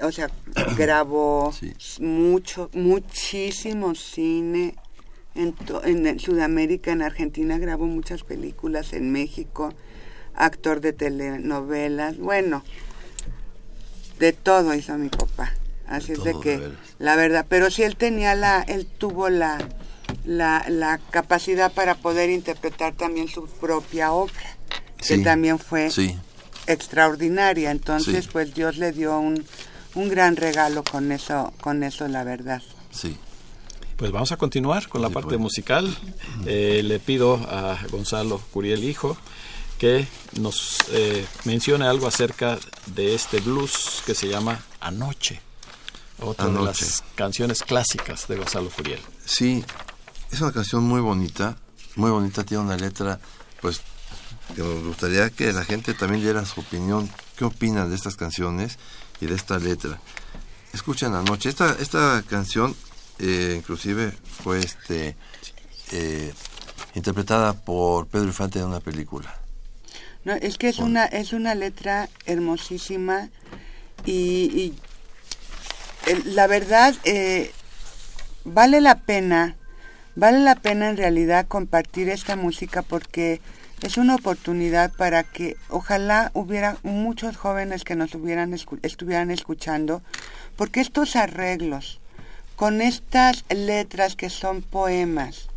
[0.00, 0.30] o sea,
[0.76, 1.52] grabó
[1.98, 4.76] mucho, muchísimo cine.
[5.34, 9.72] En, en Sudamérica, en Argentina grabó muchas películas, en México
[10.34, 12.62] actor de telenovelas, bueno,
[14.18, 15.54] de todo hizo mi papá.
[15.86, 19.58] Así es de que, la verdad, pero si él tenía la, él tuvo la,
[20.24, 24.56] la, la capacidad para poder interpretar también su propia obra,
[24.96, 25.90] que también fue
[26.66, 27.70] extraordinaria.
[27.70, 29.44] Entonces, pues Dios le dio un,
[29.94, 32.62] un gran regalo con eso, con eso, la verdad.
[32.90, 33.16] Sí.
[33.96, 35.40] Pues vamos a continuar con la parte pues.
[35.40, 35.94] musical.
[36.46, 39.16] Eh, le pido a Gonzalo Curiel Hijo
[39.82, 40.06] que
[40.38, 42.56] nos eh, mencione algo acerca
[42.94, 45.40] de este blues que se llama Anoche,
[46.20, 49.00] otra de las canciones clásicas de Gonzalo Furiel.
[49.24, 49.64] Sí,
[50.30, 51.56] es una canción muy bonita,
[51.96, 53.18] muy bonita, tiene una letra,
[53.60, 53.80] pues,
[54.54, 58.78] que nos gustaría que la gente también diera su opinión, qué opinan de estas canciones
[59.20, 59.98] y de esta letra.
[60.72, 62.76] Escuchen Anoche, esta, esta canción
[63.18, 64.12] eh, inclusive
[64.44, 65.16] fue este,
[65.90, 66.32] eh,
[66.94, 69.41] interpretada por Pedro Infante en una película.
[70.24, 73.28] No, es que es una, es una letra hermosísima
[74.04, 74.74] y,
[76.26, 77.52] la verdad eh,
[78.44, 79.56] vale la pena,
[80.14, 83.40] vale la pena en realidad compartir esta música porque
[83.82, 90.02] es una oportunidad para que ojalá hubiera muchos jóvenes que nos hubieran estuvieran escuchando,
[90.56, 92.00] porque estos arreglos
[92.54, 95.48] con estas letras que son poemas,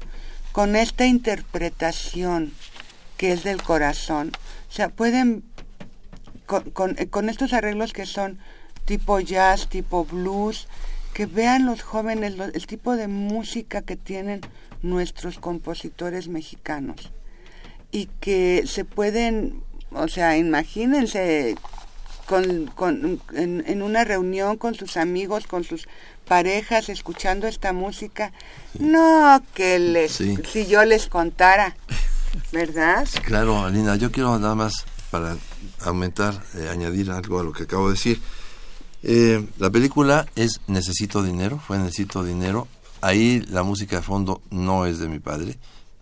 [0.54, 2.52] con esta interpretación
[3.18, 4.32] que es del corazón,
[4.76, 5.44] sea, pueden,
[6.46, 8.40] con, con estos arreglos que son
[8.86, 10.68] tipo jazz, tipo blues,
[11.14, 14.42] que vean los jóvenes el tipo de música que tienen
[14.82, 17.12] nuestros compositores mexicanos.
[17.92, 21.56] Y que se pueden, o sea, imagínense
[22.26, 25.88] con, con, en, una reunión con sus amigos, con sus
[26.28, 28.32] parejas, escuchando esta música.
[28.78, 31.76] No, que les, si yo les contara,
[32.52, 33.08] ¿verdad?
[33.24, 35.38] Claro, Alina, yo quiero nada más para
[35.82, 38.22] aumentar, eh, añadir algo a lo que acabo de decir.
[39.04, 42.68] Eh, la película es Necesito Dinero, fue Necesito Dinero.
[43.02, 45.58] Ahí la música de fondo no es de mi padre,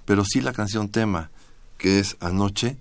[0.05, 1.29] pero sí la canción tema,
[1.77, 2.77] que es Anoche,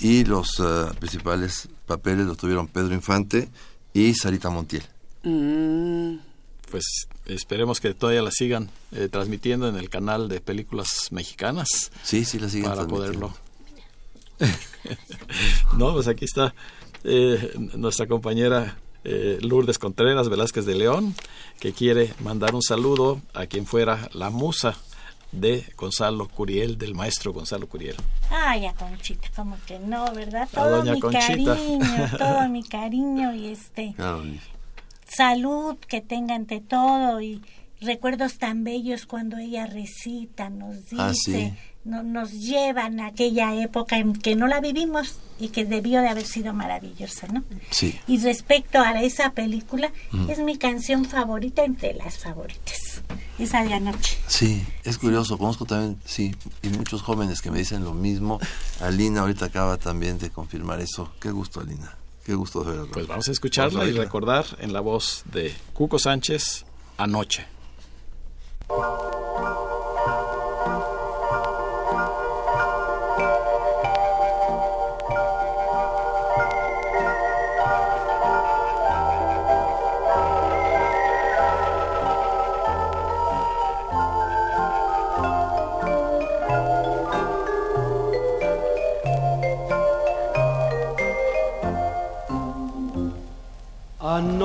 [0.00, 3.48] y los eh, principales papeles los tuvieron Pedro Infante
[3.92, 4.84] y Sarita Montiel.
[5.22, 6.25] Mm.
[6.70, 11.90] Pues esperemos que todavía la sigan eh, transmitiendo en el canal de películas mexicanas.
[12.02, 13.34] Sí, sí, la siguen Para poderlo.
[15.76, 16.54] no, pues aquí está
[17.76, 18.76] nuestra compañera
[19.08, 21.14] eh, Lourdes Contreras Velázquez de León,
[21.60, 24.74] que quiere mandar un saludo a quien fuera la musa
[25.30, 27.94] de Gonzalo Curiel, del maestro Gonzalo Curiel.
[28.30, 30.48] Ay, a Conchita, como que no, ¿verdad?
[30.52, 31.56] Todo mi cariño,
[32.18, 33.94] todo mi cariño y este...
[35.08, 37.42] Salud que tenga ante todo y
[37.80, 41.54] recuerdos tan bellos cuando ella recita, nos ah, dice,
[41.84, 46.08] no, nos llevan a aquella época en que no la vivimos y que debió de
[46.08, 47.44] haber sido maravillosa, ¿no?
[47.70, 47.98] Sí.
[48.06, 49.92] Y respecto a esa película,
[50.28, 53.02] es mi canción favorita entre las favoritas,
[53.38, 54.18] esa de anoche.
[54.26, 58.40] Sí, es curioso, conozco también, sí, y muchos jóvenes que me dicen lo mismo.
[58.80, 61.12] Alina ahorita acaba también de confirmar eso.
[61.20, 61.96] Qué gusto, Alina.
[62.26, 62.86] Qué gusto verla.
[62.92, 66.66] Pues vamos a escucharla y recordar en la voz de Cuco Sánchez,
[66.98, 67.46] Anoche.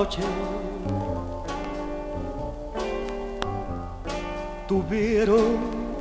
[0.01, 0.23] Anoche
[4.67, 5.59] tuvieron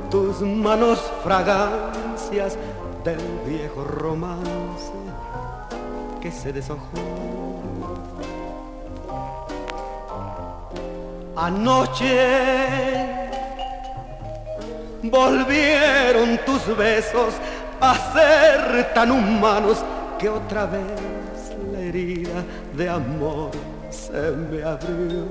[0.09, 2.57] tus manos fragancias
[3.03, 4.91] del viejo romance
[6.19, 6.79] que se deshojó.
[11.35, 12.97] Anoche
[15.03, 17.35] volvieron tus besos
[17.79, 19.85] a ser tan humanos
[20.17, 20.81] que otra vez
[21.71, 22.43] la herida
[22.75, 23.51] de amor
[24.11, 25.25] se me abrió.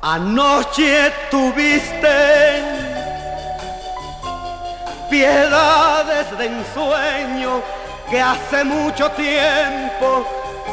[0.00, 2.16] Anoche tuviste
[5.10, 7.62] piedades de ensueño
[8.10, 10.26] que hace mucho tiempo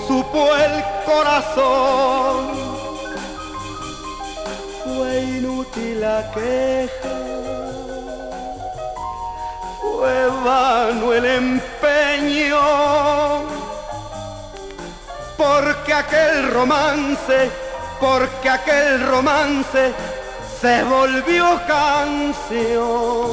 [0.08, 2.66] supo el corazón.
[4.84, 7.18] Fue inútil la queja,
[9.82, 12.60] fue vano el empeño,
[15.38, 17.52] porque aquel romance
[18.00, 19.94] porque aquel romance
[20.60, 23.25] se volvió canción.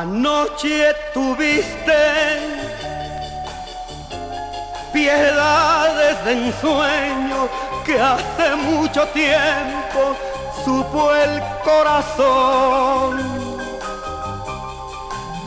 [0.00, 2.00] Anoche tuviste
[4.94, 7.48] piedades de ensueño
[7.84, 10.16] que hace mucho tiempo
[10.64, 13.12] supo el corazón.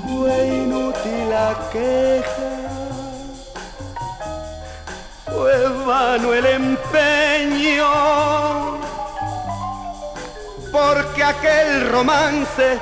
[0.06, 2.54] Fue inútil la queja,
[5.32, 7.90] fue vano el empeño,
[10.72, 12.78] porque aquel romance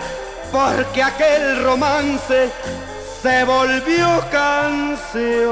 [0.51, 2.51] porque aquel romance
[3.21, 5.51] se volvió canción.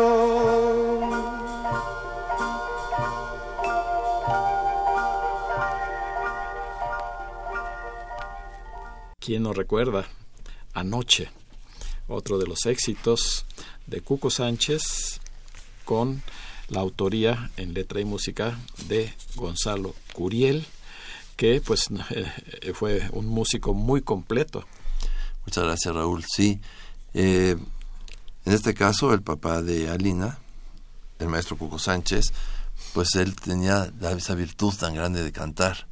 [9.20, 10.08] ¿Quién nos recuerda?
[10.74, 11.30] Anoche,
[12.08, 13.46] otro de los éxitos
[13.86, 15.20] de Cuco Sánchez
[15.86, 16.22] con
[16.70, 20.66] la autoría en letra y música de Gonzalo Curiel,
[21.36, 21.90] que pues
[22.74, 24.66] fue un músico muy completo.
[25.50, 26.24] Muchas gracias Raúl.
[26.32, 26.62] Sí,
[27.16, 27.58] eh,
[28.46, 30.38] en este caso el papá de Alina,
[31.18, 32.34] el maestro Cuco Sánchez,
[32.94, 35.88] pues él tenía esa virtud tan grande de cantar.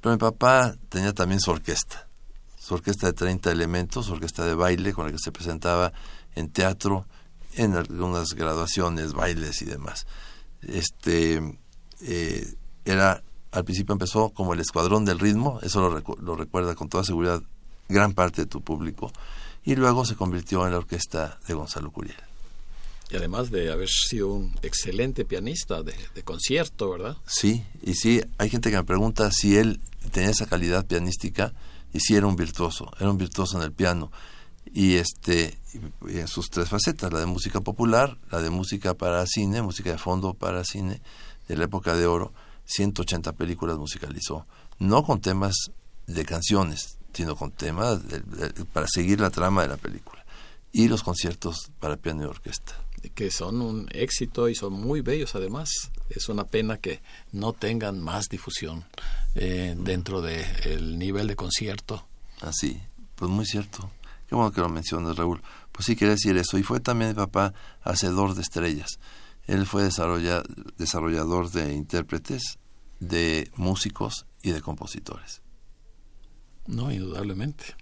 [0.00, 2.06] Pero mi papá tenía también su orquesta,
[2.60, 5.92] su orquesta de 30 elementos, su orquesta de baile con la que se presentaba
[6.36, 7.08] en teatro,
[7.56, 10.06] en algunas graduaciones, bailes y demás.
[10.62, 11.58] Este
[12.02, 12.54] eh,
[12.84, 17.02] era al principio empezó como el escuadrón del ritmo, eso lo, lo, recuerda con toda
[17.02, 17.42] seguridad
[17.90, 19.12] gran parte de tu público,
[19.64, 22.16] y luego se convirtió en la orquesta de Gonzalo Curiel.
[23.10, 27.16] Y además de haber sido un excelente pianista de, de, concierto, ¿verdad?
[27.26, 29.80] Sí, y sí, hay gente que me pregunta si él
[30.12, 31.52] tenía esa calidad pianística,
[31.92, 34.10] y sí era un virtuoso, era un virtuoso en el piano
[34.72, 35.58] y este
[36.06, 39.98] en sus tres facetas, la de música popular, la de música para cine, música de
[39.98, 41.00] fondo para cine,
[41.48, 42.32] de la época de oro,
[42.66, 44.46] 180 películas musicalizó,
[44.78, 45.72] no con temas
[46.06, 48.00] de canciones, sino con temas
[48.72, 50.24] para seguir la trama de la película,
[50.72, 52.74] y los conciertos para piano y orquesta.
[53.14, 55.70] Que son un éxito y son muy bellos además.
[56.10, 57.00] Es una pena que
[57.32, 58.84] no tengan más difusión
[59.34, 62.06] eh, dentro del el nivel de concierto.
[62.42, 62.78] Así,
[63.14, 63.90] pues muy cierto.
[64.28, 65.42] Qué bueno que lo mencionas, Raúl.
[65.72, 66.58] Pues sí, quería decir eso.
[66.58, 69.00] Y fue también mi papá hacedor de estrellas.
[69.46, 72.58] Él fue desarrollador de intérpretes,
[73.00, 75.42] de músicos y de compositores.
[76.66, 77.74] No, indudablemente.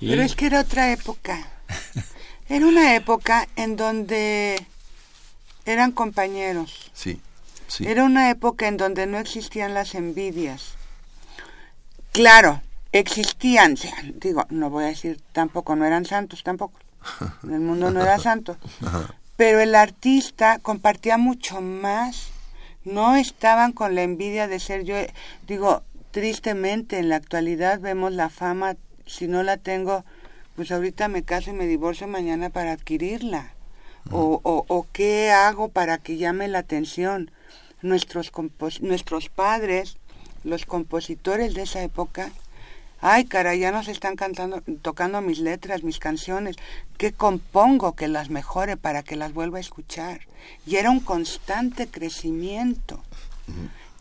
[0.00, 1.48] Pero es que era otra época.
[2.48, 4.66] Era una época en donde
[5.64, 6.90] eran compañeros.
[6.92, 7.18] Sí,
[7.66, 7.86] sí.
[7.86, 10.74] Era una época en donde no existían las envidias.
[12.10, 12.60] Claro,
[12.92, 13.76] existían,
[14.16, 16.78] digo, no voy a decir tampoco, no eran santos tampoco,
[17.44, 18.58] el mundo no era santo,
[19.36, 22.28] pero el artista compartía mucho más,
[22.84, 24.96] no estaban con la envidia de ser yo,
[25.46, 25.82] digo,
[26.12, 30.04] tristemente en la actualidad vemos la fama, si no la tengo,
[30.54, 33.54] pues ahorita me caso y me divorcio mañana para adquirirla,
[34.10, 37.30] o, o, o qué hago para que llame la atención.
[37.80, 38.30] Nuestros,
[38.80, 39.96] nuestros padres,
[40.44, 42.30] los compositores de esa época,
[43.00, 46.56] ay, cara, ya nos están cantando, tocando mis letras, mis canciones,
[46.98, 50.20] ¿qué compongo que las mejore para que las vuelva a escuchar?
[50.66, 53.02] Y era un constante crecimiento.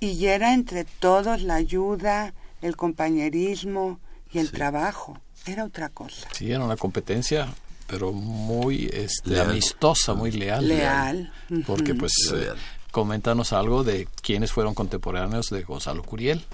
[0.01, 3.99] Y era entre todos la ayuda, el compañerismo
[4.33, 5.21] y el trabajo.
[5.45, 6.27] Era otra cosa.
[6.33, 7.47] Sí, era una competencia
[7.87, 10.65] pero muy este, amistosa, muy leal.
[10.65, 11.31] Leal.
[11.67, 12.47] Porque pues eh,
[12.89, 16.45] coméntanos algo de quiénes fueron contemporáneos de Gonzalo Curiel.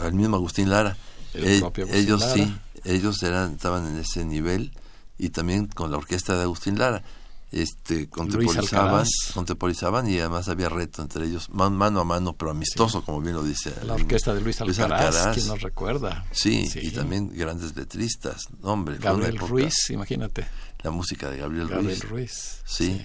[0.00, 0.96] El mismo Agustín Lara
[1.34, 4.72] ellos sí, ellos eran, estaban en ese nivel
[5.18, 7.02] y también con la orquesta de Agustín Lara.
[7.50, 13.22] Este, contemporizaban, contemporizaban y además había reto entre ellos, mano a mano, pero amistoso, como
[13.22, 13.72] bien lo dice.
[13.84, 16.26] La orquesta de Luis Alcaraz, quien nos recuerda.
[16.30, 18.98] Sí, y también grandes letristas, hombre.
[18.98, 20.46] Gabriel Ruiz, imagínate.
[20.82, 22.60] La música de Gabriel, Gabriel Ruiz.
[22.66, 23.02] Sí.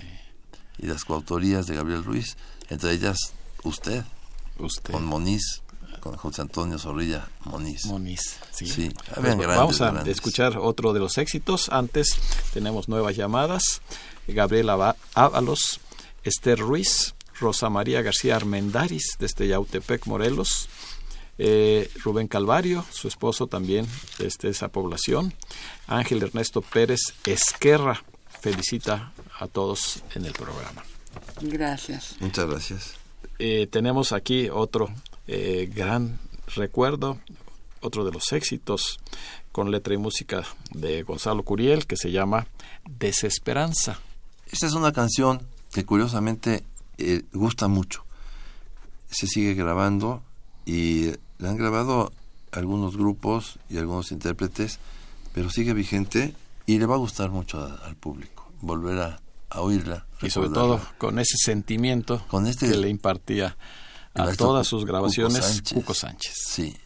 [0.78, 2.36] Y las coautorías de Gabriel Ruiz,
[2.70, 3.18] entre ellas
[3.64, 4.04] usted,
[4.60, 4.92] usted.
[4.92, 5.64] con Moniz
[6.04, 7.86] con José Antonio Zorrilla Moniz.
[7.86, 8.68] Moniz, sí.
[8.68, 11.70] sí pues, vamos a escuchar otro de los éxitos.
[11.70, 12.18] Antes
[12.54, 13.82] tenemos nuevas llamadas.
[14.28, 15.80] Gabriela Ábalos,
[16.24, 20.70] Esther Ruiz, Rosa María García Armendaris, desde Yautepec, Morelos.
[21.40, 23.88] Eh, Rubén Calvario, su esposo también
[24.20, 25.34] desde esa población.
[25.88, 28.04] Ángel Ernesto Pérez Esquerra
[28.40, 30.84] felicita a todos en el programa.
[31.42, 32.16] Gracias.
[32.20, 32.94] Muchas gracias.
[33.40, 34.90] Eh, tenemos aquí otro
[35.28, 36.20] eh, gran
[36.56, 37.20] recuerdo,
[37.82, 39.00] otro de los éxitos
[39.52, 42.48] con letra y música de Gonzalo Curiel que se llama
[42.86, 44.00] Desesperanza.
[44.54, 45.42] Esta es una canción
[45.72, 46.64] que curiosamente
[47.00, 48.06] eh, gusta mucho.
[49.10, 50.22] Se sigue grabando
[50.64, 51.08] y
[51.40, 52.14] la han grabado
[52.52, 54.78] algunos grupos y algunos intérpretes,
[55.34, 56.36] pero sigue vigente
[56.68, 59.20] y le va a gustar mucho al público volver a,
[59.60, 60.06] oírla.
[60.22, 63.58] Y sobre todo con ese sentimiento con este, que le impartía
[64.14, 66.36] a todas sus grabaciones Cuco Sánchez.
[66.48, 66.78] Sí.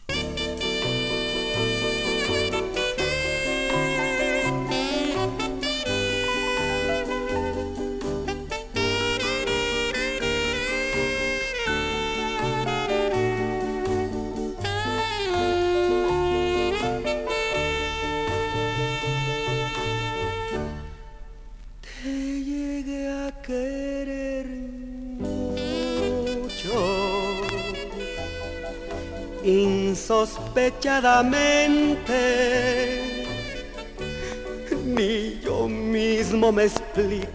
[34.84, 37.28] Ni yo mismo me explico.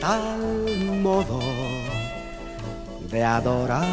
[0.00, 0.40] Tal
[1.02, 1.40] modo
[3.10, 3.84] de adorar.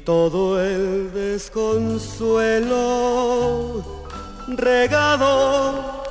[0.07, 2.73] todo el desconsuelo
[4.47, 6.05] regado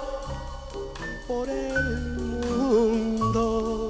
[1.25, 3.87] por el mundo.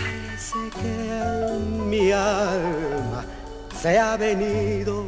[0.00, 3.26] Parece que mi alma
[3.78, 5.03] se ha venido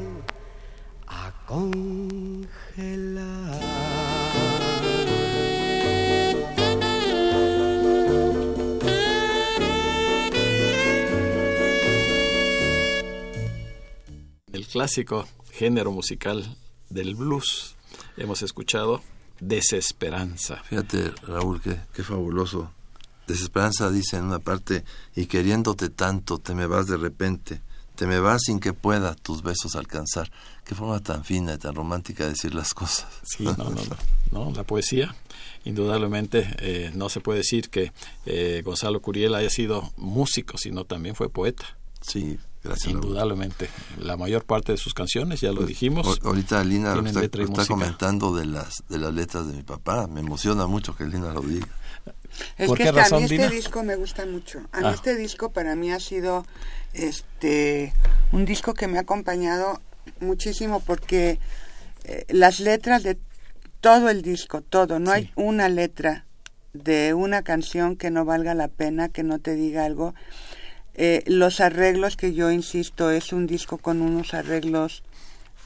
[14.77, 16.55] clásico género musical
[16.91, 17.77] del blues.
[18.19, 19.01] Hemos escuchado
[19.41, 20.63] Desesperanza.
[20.65, 22.71] Fíjate, Raúl, qué, qué fabuloso.
[23.27, 27.63] Desesperanza dice en una parte, y queriéndote tanto, te me vas de repente,
[27.95, 30.31] te me vas sin que pueda tus besos alcanzar.
[30.63, 33.07] Qué forma tan fina y tan romántica de decir las cosas.
[33.23, 33.81] Sí, no, no,
[34.31, 34.53] no.
[34.55, 35.17] la poesía,
[35.65, 37.93] indudablemente, eh, no se puede decir que
[38.27, 41.65] eh, Gonzalo Curiel haya sido músico, sino también fue poeta.
[42.03, 42.39] Sí,
[42.87, 43.69] Indudablemente.
[43.99, 46.21] La mayor parte de sus canciones, ya lo pues, dijimos.
[46.23, 50.07] ahorita Lina está, comentando de las, de las letras de mi papá.
[50.07, 51.69] Me emociona mucho que Lina lo diga.
[52.59, 54.61] Es que a mí este disco me gusta mucho.
[54.73, 54.93] A mí ah.
[54.95, 56.45] este disco para mí ha sido
[56.93, 57.95] este
[58.33, 59.81] un disco que me ha acompañado
[60.21, 61.39] muchísimo porque
[62.05, 63.19] eh, las letras de
[63.81, 66.27] todo el disco, todo, no hay una letra
[66.73, 70.15] de una canción que no valga la pena, que no te diga algo.
[70.99, 75.03] Eh, los arreglos, que yo insisto, es un disco con unos arreglos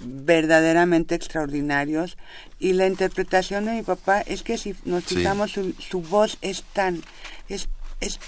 [0.00, 2.16] verdaderamente extraordinarios.
[2.58, 7.02] Y la interpretación de mi papá es que si nos fijamos su, voz es tan
[7.48, 7.68] es,
[8.00, 8.18] es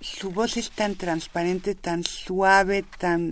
[0.00, 3.30] su voz es tan transparente tan suave tan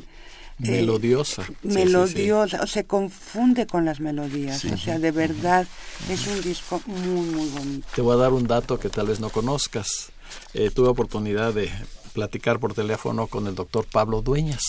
[0.62, 1.44] eh, melodiosa.
[1.62, 5.66] Melodiosa o se confunde con las melodías o sea de verdad
[6.10, 7.86] es un disco muy muy bonito.
[7.94, 10.10] Te voy a dar un dato que tal vez no conozcas.
[10.54, 11.70] Eh, tuve oportunidad de
[12.12, 14.62] platicar por teléfono con el doctor Pablo Dueñas,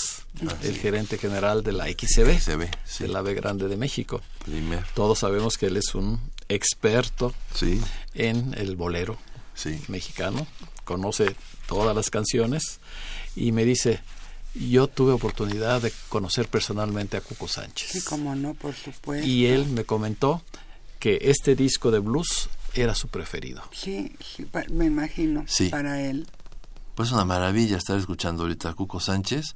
[0.61, 2.69] el gerente general de la XCB, XCB
[2.99, 4.21] de la B Grande de México.
[4.93, 6.19] Todos sabemos que él es un
[6.49, 7.33] experto
[8.13, 9.17] en el bolero
[9.87, 10.47] mexicano,
[10.83, 11.35] conoce
[11.67, 12.79] todas las canciones
[13.35, 14.01] y me dice,
[14.55, 17.89] yo tuve oportunidad de conocer personalmente a Cuco Sánchez.
[17.91, 19.27] Sí, cómo no, por supuesto.
[19.27, 20.43] Y él me comentó
[20.99, 23.61] que este disco de blues era su preferido.
[23.71, 26.27] Sí, sí me imagino, para él.
[26.95, 29.55] Pues es una maravilla estar escuchando ahorita a Cuco Sánchez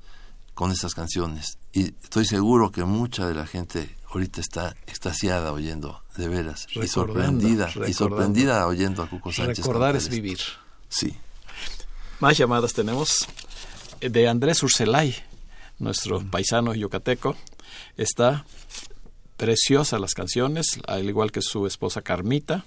[0.55, 1.59] con estas canciones.
[1.71, 6.87] Y estoy seguro que mucha de la gente ahorita está extasiada oyendo, de veras, y
[6.87, 9.59] sorprendida, y sorprendida oyendo a Cuco Sánchez.
[9.59, 10.39] Recordar es vivir.
[10.89, 11.15] Sí.
[12.19, 13.27] Más llamadas tenemos
[14.01, 15.15] de Andrés Urselay,
[15.77, 17.35] nuestro paisano yucateco.
[17.95, 18.45] Está
[19.37, 22.65] preciosa las canciones, al igual que su esposa Carmita.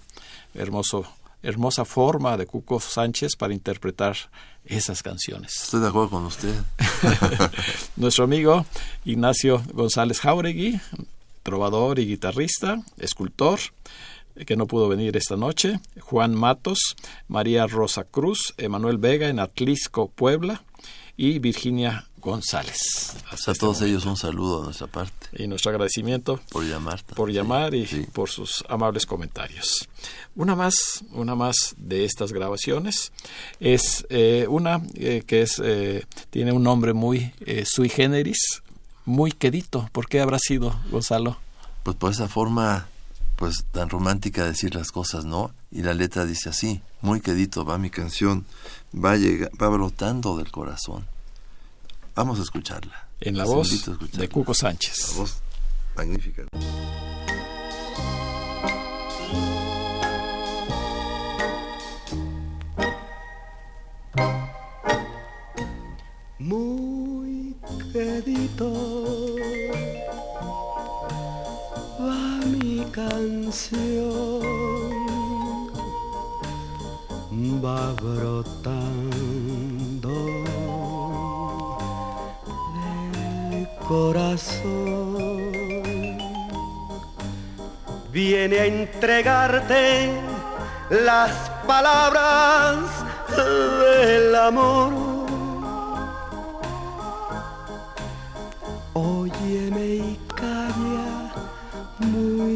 [0.54, 1.12] Hermoso
[1.43, 4.16] hermosa forma de Cuco Sánchez para interpretar
[4.64, 5.62] esas canciones.
[5.62, 6.55] Estoy de acuerdo con usted.
[7.97, 8.66] Nuestro amigo
[9.05, 10.80] Ignacio González Jauregui,
[11.43, 13.59] trovador y guitarrista, escultor,
[14.47, 16.97] que no pudo venir esta noche, Juan Matos,
[17.28, 20.62] María Rosa Cruz, Emanuel Vega en Atlisco, Puebla,
[21.20, 23.14] y Virginia González.
[23.30, 25.28] a este todos ellos un saludo a nuestra parte.
[25.36, 27.04] Y nuestro agradecimiento por llamar.
[27.14, 29.86] Por llamar y por sus amables comentarios.
[30.34, 33.12] Una más, una más de estas grabaciones
[33.60, 37.34] es eh, una eh, que es eh, tiene un nombre muy
[37.66, 38.62] sui generis,
[39.04, 39.90] muy quedito.
[39.92, 41.36] ¿Por qué habrá sido, Gonzalo?
[41.82, 42.88] Pues por esa forma
[43.41, 45.55] pues tan romántica de decir las cosas, ¿no?
[45.70, 48.45] Y la letra dice así, muy quedito va mi canción,
[48.95, 51.07] va, va brotando del corazón.
[52.14, 53.09] Vamos a escucharla.
[53.18, 55.12] En la voz de Cuco Sánchez.
[55.12, 55.38] La voz
[55.97, 56.43] magnífica.
[66.38, 67.57] Muy
[67.91, 69.19] quedito
[73.09, 74.42] canción,
[77.64, 79.30] va brotando
[83.88, 85.51] corazón
[88.12, 90.11] viene a entregarte
[90.90, 92.76] las palabras
[93.36, 95.09] del amor.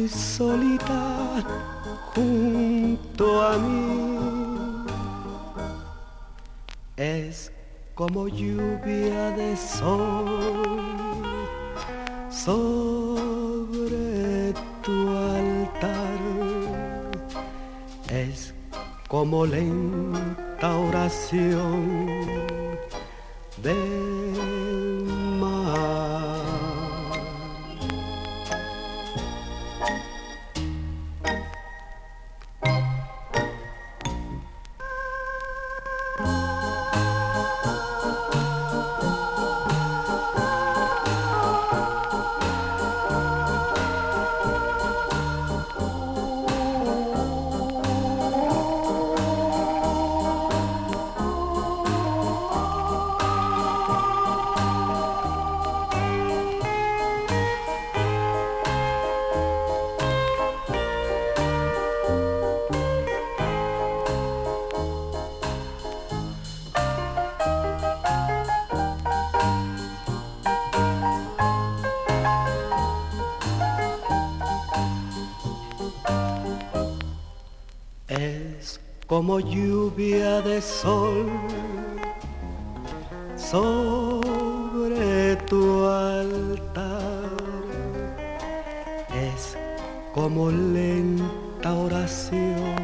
[0.09, 1.43] Solita
[2.13, 4.85] junto a mí.
[6.97, 7.51] Es
[7.93, 10.25] como lluvia de sol
[12.29, 14.53] sobre
[14.83, 16.19] tu altar
[18.09, 18.53] es
[19.07, 22.07] como lenta oración
[23.61, 24.84] del
[80.61, 81.29] sol
[83.35, 87.29] sobre tu altar.
[89.13, 89.57] Es
[90.13, 92.75] como lenta oración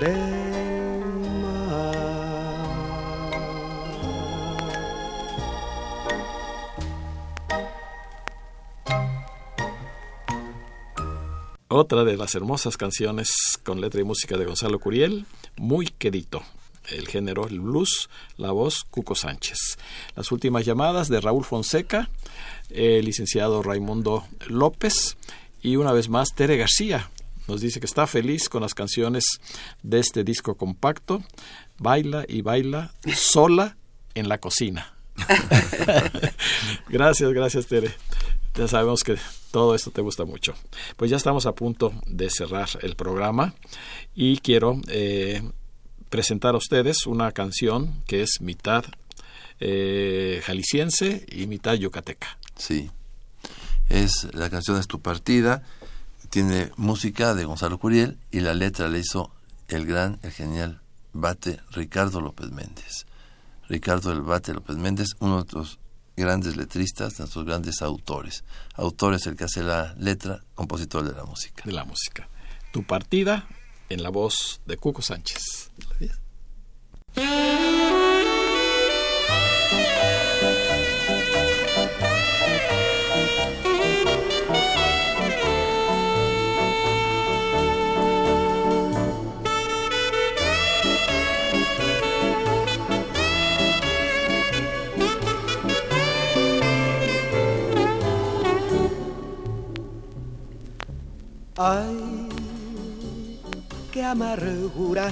[0.00, 1.96] del mar.
[11.68, 15.26] Otra de las hermosas canciones con letra y música de Gonzalo Curiel,
[15.66, 16.42] muy quedito.
[16.88, 19.58] El género, el blues, la voz, Cuco Sánchez.
[20.14, 22.08] Las últimas llamadas de Raúl Fonseca,
[22.70, 25.16] el licenciado Raimundo López
[25.62, 27.10] y una vez más Tere García.
[27.48, 29.24] Nos dice que está feliz con las canciones
[29.82, 31.24] de este disco compacto.
[31.78, 33.76] Baila y baila sola
[34.14, 34.94] en la cocina.
[36.88, 37.92] gracias, gracias Tere.
[38.56, 39.18] Ya sabemos que
[39.50, 40.54] todo esto te gusta mucho.
[40.96, 43.54] Pues ya estamos a punto de cerrar el programa
[44.14, 45.42] y quiero eh,
[46.08, 48.84] presentar a ustedes una canción que es mitad
[49.60, 52.38] eh, jalisciense y mitad yucateca.
[52.56, 52.90] Sí,
[53.90, 55.62] es la canción es tu partida,
[56.30, 59.32] tiene música de Gonzalo Curiel y la letra la hizo
[59.68, 60.80] el gran, el genial
[61.12, 63.06] bate Ricardo López Méndez.
[63.68, 65.78] Ricardo el Bate López Méndez, uno de los
[66.16, 68.44] grandes letristas, nuestros grandes autores.
[68.74, 71.62] Autor es el que hace la letra, compositor de la música.
[71.64, 72.28] De la música.
[72.72, 73.46] Tu partida
[73.88, 75.70] en la voz de Cuco Sánchez.
[101.58, 102.28] Ay,
[103.90, 105.10] qué amargura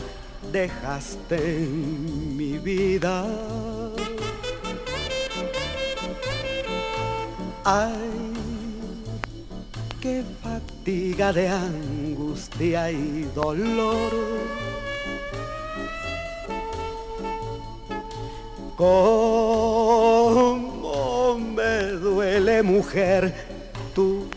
[0.52, 3.24] dejaste en mi vida.
[7.64, 8.34] Ay,
[10.02, 14.12] qué fatiga de angustia y dolor.
[18.76, 19.78] Cómo
[21.38, 23.32] me duele mujer
[23.94, 24.28] tu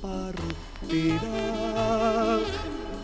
[0.00, 1.55] partida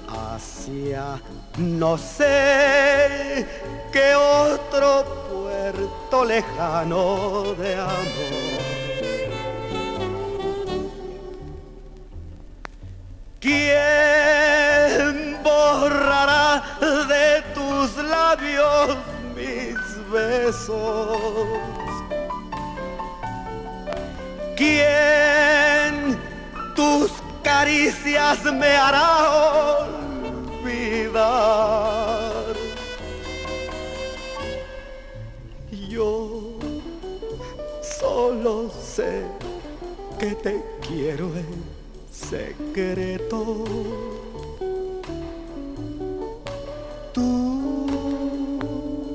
[0.09, 1.21] hacia
[1.59, 3.47] no sé
[3.93, 8.63] qué otro puerto lejano de amor.
[13.41, 18.97] ¿Quién borrará de tus labios
[19.35, 19.77] mis
[20.11, 21.19] besos?
[24.57, 25.72] ¿Quién
[27.63, 29.31] caricias me hará
[30.65, 31.23] olvidar?
[35.89, 36.59] Yo
[38.01, 39.23] solo sé
[40.19, 41.31] que te quiero
[42.11, 43.65] secreto.
[47.13, 47.97] Tú,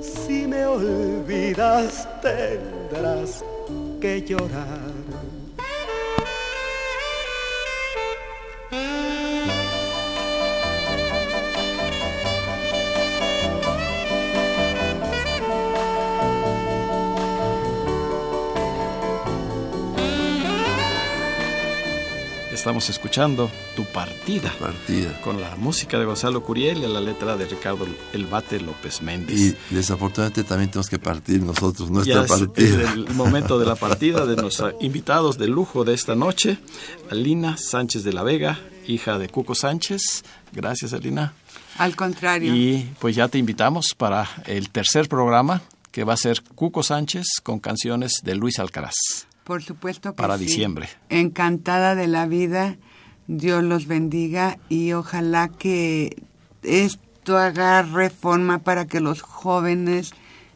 [0.01, 3.43] si me olvidas, tendrás
[3.99, 4.96] que llorar.
[22.57, 24.51] Estamos escuchando Tu Partida.
[24.59, 25.21] Partida.
[25.21, 29.39] Con la música de Gonzalo Curiel y la letra de Ricardo El Bate López Méndez.
[29.39, 32.81] Y desafortunadamente también tenemos que partir nosotros, nuestra partida.
[32.81, 36.57] Es el momento de la partida de nuestros invitados de lujo de esta noche.
[37.11, 40.23] Alina Sánchez de la Vega, hija de Cuco Sánchez.
[40.51, 41.33] Gracias, Alina.
[41.77, 42.55] Al contrario.
[42.55, 47.27] Y pues ya te invitamos para el tercer programa que va a ser Cuco Sánchez
[47.43, 49.27] con canciones de Luis Alcaraz.
[49.47, 50.89] Por supuesto que Para diciembre.
[51.07, 52.75] Encantada de la vida.
[53.27, 56.21] Dios los bendiga y ojalá que
[56.63, 60.11] esto haga reforma para que los jóvenes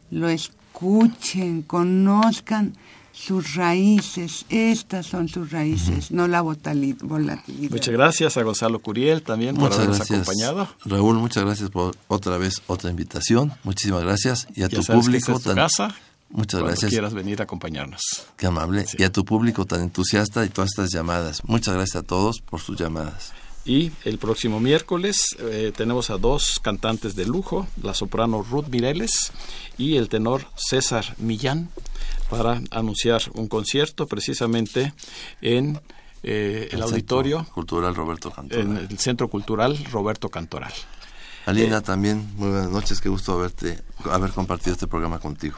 [0.09, 2.75] lo escuchen, conozcan
[3.13, 4.45] sus raíces.
[4.49, 7.71] Estas son sus raíces, no la volatilidad.
[7.71, 10.67] Muchas gracias a Gonzalo Curiel también por habernos acompañado.
[10.83, 13.53] Raúl, muchas gracias por otra vez otra invitación.
[13.63, 14.47] Muchísimas gracias.
[14.53, 15.39] Y a tu público.
[15.39, 15.95] Que casa.
[16.33, 16.91] Muchas gracias.
[16.91, 18.01] quieras venir a acompañarnos.
[18.37, 18.85] Qué amable.
[18.97, 21.43] Y a tu público tan entusiasta y todas estas llamadas.
[21.45, 23.33] Muchas gracias a todos por sus llamadas.
[23.63, 29.31] Y el próximo miércoles eh, tenemos a dos cantantes de lujo, la soprano Ruth Mireles
[29.77, 31.69] y el tenor César Millán,
[32.29, 34.93] para anunciar un concierto precisamente
[35.41, 35.79] en
[36.23, 38.65] eh, el, auditorio cultural Roberto Cantoral.
[38.65, 40.73] En el Centro Cultural Roberto Cantoral.
[41.45, 45.57] Alina, eh, también muy buenas noches, qué gusto haberte, haber compartido este programa contigo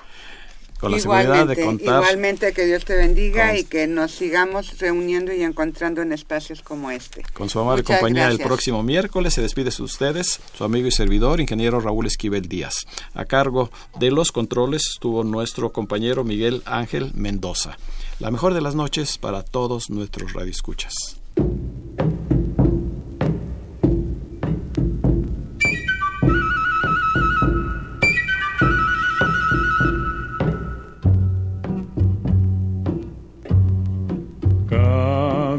[0.84, 2.04] con la seguridad de contar.
[2.04, 6.92] Igualmente que Dios te bendiga y que nos sigamos reuniendo y encontrando en espacios como
[6.92, 7.24] este.
[7.34, 11.40] Con su amable compañía el próximo miércoles se despide de ustedes su amigo y servidor,
[11.40, 12.86] ingeniero Raúl Esquivel Díaz.
[13.14, 17.78] A cargo de los controles estuvo nuestro compañero Miguel Ángel Mendoza.
[18.20, 20.94] La mejor de las noches para todos nuestros radioescuchas.